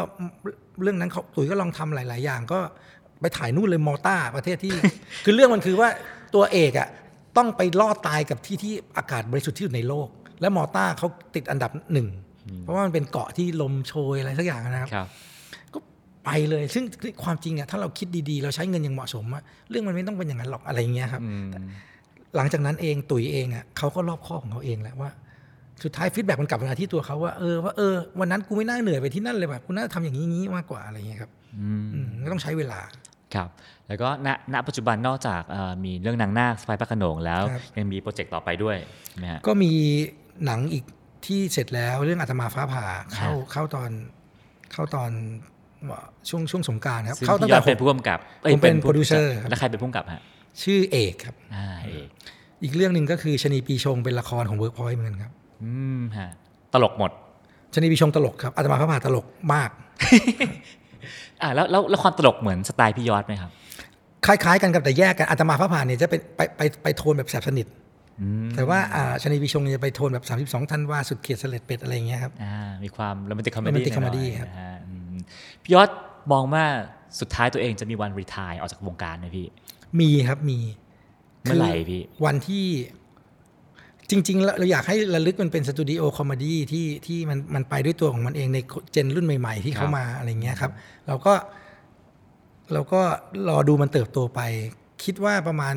[0.83, 2.59] เรื่องนั้นเขาตุ๋ยก็ลองทำหลาย ๆ อย่าง ก็
[3.20, 4.73] ไปถ่ายนู่นเลยมอลตาประเทศที่
[5.25, 5.89] คือเรื่องมันคือว่า
[6.35, 6.89] ตัวเอกอะ
[7.37, 10.09] ต้องไปล่อตายกับที่ที่อากาศบริสุทธิ์ที่สุดในโลก
[10.41, 12.09] และมอลตาเขาติดอันดับหนึ่ง
[12.61, 15.32] เพราะว่ามันเป็นเกาะที่ลมโชยอะไรสักอย่างนะครับครับก็
[16.25, 16.85] ไปเลย ซึ่ง
[17.25, 21.23] ความจริงอะถ้าเราคิดดีๆ เราใช้เงินอย่างเหมาะสมอะเรื่องมันไม่ต้องเป็นอย่างนั้นหรอกอะไรอย่างเงี้ยครับ
[22.37, 25.11] หลังจากนั้นเองตุ๋ยเองอะเขาก็รอบคอบของเขาเองแหละว่า
[25.85, 31.70] สุดท้าย feedback มันกลับมาที่ตัวเขาว่าเออว่าเออวันนั้นกูไม่น่าเหนื่อยไปที่นั่นเลยแบบกูน่าทำอย่างนี้งี้มากกว่าอะไรอย่างเงี้ยครับอื
[32.07, 32.81] มก็ต้องใช้เวลา
[33.35, 33.49] ครับ
[33.89, 38.77] แล้วก็ณณปัจจุบันนอกจากเอ่อมีเรื่องนางนาคสไปายพระโขนงแล้วครับยังมี project ต่อไปด้วย
[39.09, 39.73] ใช่ไหมฮะก็มี
[40.47, 40.85] หนังอีก
[41.27, 43.91] ที่เสร็จแล้วเรื่องอาตมาฟ้าผ่าเข้าฮะเข้าตอน
[44.73, 45.11] เข้าตอน
[46.28, 50.22] ช่วงช่วงสงกรานต์ครับซึ่งเข้าตั้งแต่พี่ยแต่อดเป็นผู้กำกับอ้ยผมเป็นผู้โปรดิวเซอร์ครับแล้วใครเป็นผู้กำกับฮะ
[50.62, 52.09] ชื่อเอกครับอ่าเอก
[52.62, 56.28] อีกเรื่องหนึ่งก็คือชนีปีชงเป็นละครของเวิร์กพอยต์เหมือนกันครับอืมฮะ
[56.74, 57.11] ตลกหมด
[57.74, 59.70] ชนีปีชงตลกครับอาตมาฟ้าผ่าตลกมาก
[61.43, 63.51] อ่าแล้วแล้วแล้วความตลกเหมือนสไตล์พี่ยอดไหมครับ
[64.26, 67.66] คล้ายๆกันกับแต่แยกกันอาตมาฟ้าผ่าเนี่ยจะเป็นไปไปไปโทนแบบแสบสนิท
[68.20, 75.01] อืมแต่ว่าอ่าชนีปีชงจะไปโทนแบบ 32ธันวาสุดเขียดเสล็ดเป็ดอะไรอย่างเงี้ยครับอ่ามีความโรแมนติกคอมเม romantic ดี้ comedy ครับนะฮะอืม
[75.62, 75.91] พี่ยอด
[76.33, 76.64] มองว่า
[77.20, 79.47] สุดท้ายตัวเองจะมีวัน retire ออกจากวงการไหมพี่
[80.01, 80.59] มีครับมี
[81.43, 82.66] เมื่อไหร่พี่ วันที่
[84.11, 88.59] จริงๆแล้วเราอยากให้ระลึกมันเป็นสตูดิโอ comedy ที่ที่มันมันไปด้วยตัวของมันเองใน
[88.93, 90.73] gen รุ่นใหม่ๆ ที่เข้ามาอะไรเงี้ยครับ
[91.07, 91.35] เราก็
[92.73, 93.01] เราก็
[93.49, 94.41] รอดูมันเติบโตไป
[95.05, 95.75] คิดว่าประมาณ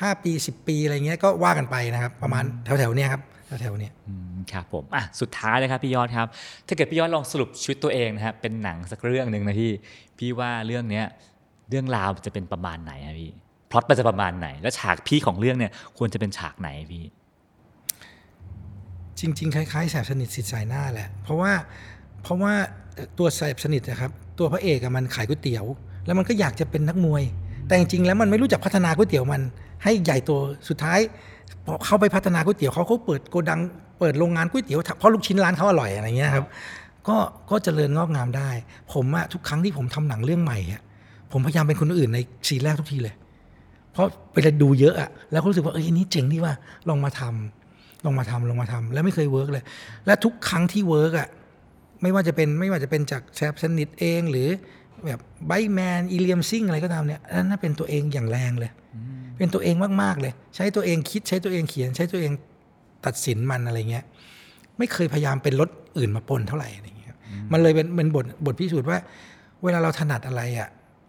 [0.00, 3.22] ห้าปีสิบปีอะไรเงี้ยก็ว่ากันไปนะครับ ประมาณแถวๆเนี้ยครับ
[3.60, 6.28] แถวๆเนี้ยอืมครับผมอะสุดท้ายเลยครับพี่ยอดครับ
[6.66, 9.72] ถ้าเกิดพี่ยอดลองสรุปชีวิตตัวเองนะฮะเป็นหนังสักเรื่องหนึ่งนะพี่
[10.18, 11.06] พี่ว่าเรื่องเนี้ย
[11.70, 13.30] เรื่องราวจะเป็นประมาณไหนอะพี่
[13.70, 17.04] พล็อตมันจะประมาณไหน แล้วฉากพี่ของเรื่องเนี่ยควรจะเป็นฉากไหนพี่
[19.18, 21.52] จริง ๆ คล้ายๆแสบสนิทสิทธิ์สายหน้าแหละ เพราะว่า
[22.22, 22.52] เพราะว่า
[23.18, 25.64] ตัวแสบสนิทนะครับ ตัวพระเอกอะมันขายก๋วยเตี๋ยว
[26.06, 27.22] แล้วมันก็อยากจะเป็นนักมวย
[27.66, 29.42] แต่จริงๆแล้วมันไม่รู้จักพัฒนาก๋วยเตี๋ยวมัน
[29.84, 30.30] ให้ใหญ่โต
[30.68, 31.00] สุดท้าย
[31.64, 33.60] พอเข้าไปพัฒนาก๋วยเตี๋ยวเขาเขาเปิดโกดัง
[34.00, 36.44] เปิดโรงงานก๋วยเตี๋ยวเพราะลูกชิ้นร้านเขาอร่อยอะไรเงี้ยครับ
[37.08, 37.16] ก็
[37.50, 38.50] ก็เจริญงอกงามได้
[38.92, 40.82] ผมอะทุกครั้งที่ผมทำหนังเรื่องใหม่อะ
[41.32, 42.18] ผมพยายามเป็นคนอื่นใน
[42.48, 43.14] ซีนแรกทุกทีเลย
[43.92, 46.52] เพราะเวลาดูเยอะอะแล้วก็รู้สึกว่าเอ้ยอันนี้เจ๋งดีว่า
[46.88, 49.64] ลองมาทำลองมาทำลองมาทำแล้วไม่เคย work เลย
[50.06, 51.28] และทุกครั้งที่ work อะ
[52.02, 54.48] ไม่ว่าจะเป็นไม่ว่าจะเป็นจากแสบสนิทเองหรือ
[55.06, 58.70] แบบไบค์แมนอีเรียมซิ่งอะไรก็ตามเนี่ยนนั้นเป็นตัวเองอย่างแรงเลย
[59.36, 62.32] เป็นตัวเองมากๆเลย ใช้ตัวเองคิดใช้ตัวเองเขียน ใช้ตัวเอง
[63.06, 64.04] ตัดสินมันอะไรเงี้ย
[64.78, 65.68] ไม่เคยพยายามเป็นรส
[65.98, 67.14] อื่นมาปนเท่าไหร่อะไรเงี้ย
[67.52, 68.98] มันเลยเป็นเป็นบทบทพิสูจน์ว่า
[69.64, 70.68] เวลาเราถนัดอะไรอะ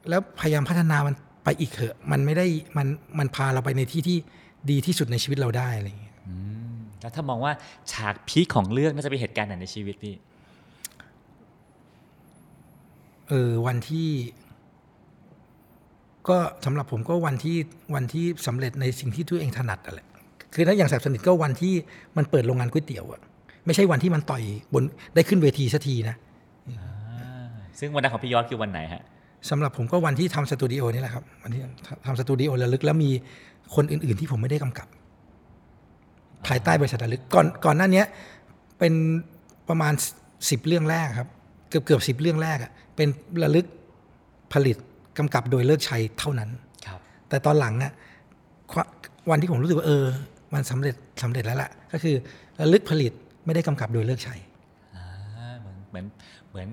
[0.09, 2.45] แล้วพยายามพัฒนามันไปอีกเถอะมันไม่ได้
[2.77, 2.87] มัน
[3.19, 4.17] มันพาเราไปในที่ที่
[4.69, 6.35] ดีที่สุดในชีวิตเราได้อะไรเงี้ยอื
[6.73, 7.53] มแล้วถ้ามองว่า
[7.91, 10.15] ฉากพีคของเรื่องน่าจะเป็นเหตุการณ์ไหนในชีวิตพี่
[13.29, 14.09] เออวันที่
[16.29, 17.57] ก็สำหรับผมก็วันที่
[17.95, 19.99] วันที่สำเร็จในสิ่งที่ตัวเองถนัดอะไร
[20.53, 21.73] คือถ้าอย่างแสบสนิทก็วันที่
[22.17, 23.21] มันเปิดโรงงานก๋วยเตี๋ยวอะ
[23.65, 24.83] ไม่ใช่วันที่มันต่อยบน
[25.15, 26.15] ได้ขึ้นเวทีสักทีนะ
[27.79, 29.03] ซึ่งวันนั้นของพี่ยอดคือวันไหนฮะ
[29.49, 31.61] สำหรับผมก็วันที่ทำสตูดิโอนี่แหละครับวันที่
[32.05, 33.11] ทำสตูดิโอระลึกแล้วมี
[33.75, 34.87] คนอื่น ๆ ที่ผมไม่ได้กำกับ
[36.47, 38.05] ภายใต้บริษัทระลึกก่อนก่อนหน้าเนี้ย
[38.79, 38.93] เป็น
[39.69, 39.93] ประมาณ
[40.49, 41.29] สิบเรื่องแรกครับ
[41.69, 43.07] เกือบเกือบสิบเรื่องแรกอะเป็น
[43.43, 43.65] ระลึก
[44.53, 44.77] ผลิต
[45.17, 46.49] กำกับโดยเลิกชัยเท่านั้น
[46.87, 46.99] ครับ
[47.29, 47.91] แต่ตอนหลังอะ
[48.71, 48.79] คว
[49.29, 50.05] วันที่ผมรู้สึกว่าเออ
[50.53, 52.15] มันสำเร็จสำเร็จแล้วล่ะ ก็คือ
[52.59, 53.11] ระลึกผลิต
[53.45, 54.39] ไม่ได้กำกับโดยเลิกชัย
[54.95, 55.05] อ่า
[55.59, 56.05] เหมือนเหมือน
[56.49, 56.67] เหมือน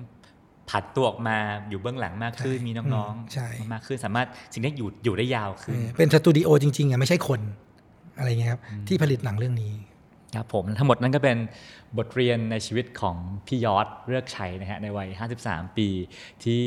[0.69, 1.37] ผัดตัวออกมา
[1.69, 7.41] อยู่เบื้องหลังมากขึ้นใช่มีน้องอืมใช่มากขึ้นสามารถสิ่งนี้อยู่อยู่ได้ยาวขึ้นเออเป็นสตูดิโอจริงๆอะไม่ใช่คน
[8.17, 9.73] อะไรเงี้ยครับที่ผลิตหนังเรื่องนี้
[10.35, 11.37] ครับผมทั้งหมดนั้นก็เป็น
[11.97, 13.15] บทเรียนในชีวิตของ
[13.47, 15.09] พี่ยอดเลือกชัยนะฮะในวัย
[15.43, 15.87] 53 ปี
[16.43, 16.61] ที่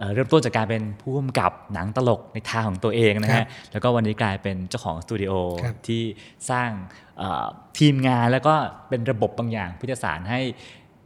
[0.00, 5.32] เอ่อเริ่มต้นจากการเป็นผู้กำกับหนังตลกในทางของตัวเองนะครัฮะบแล้วก็วันนี้กลายเป็นเจ้าของสตูดิโอ
[5.64, 6.02] ครับที่
[6.50, 6.70] สร้าง
[7.18, 7.46] เอ่อ
[7.78, 8.54] ทีมงานแล้วก็
[8.88, 10.40] เป็นระบบบางอย่างเพื่อจะสารให้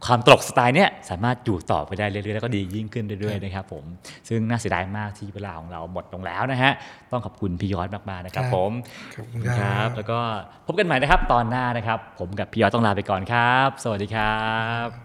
[0.05, 3.83] ความตลกสไตล์เนี้ยสามารถอยู่ต่อไปได้เรื่อยๆ แล้วก็ดียิ่งขึ้นเรื่อยๆนะครับผม
[4.29, 6.71] ซึ่งน่าเสียดายมากที่เวลาของเราหมดลงแล้วนะฮะ
[7.11, 8.71] ต้องขอบคุณพี่ยอดมากๆนะครับครับผม
[9.15, 10.19] ขอบคุณครับ แล้วก็
[10.65, 14.39] พบกันใหม่นะครับตอนหน้านะครับ ผมกับพี่ยอดต้องลาไปก่อนครับ สวัสดีครั
[14.87, 15.04] บ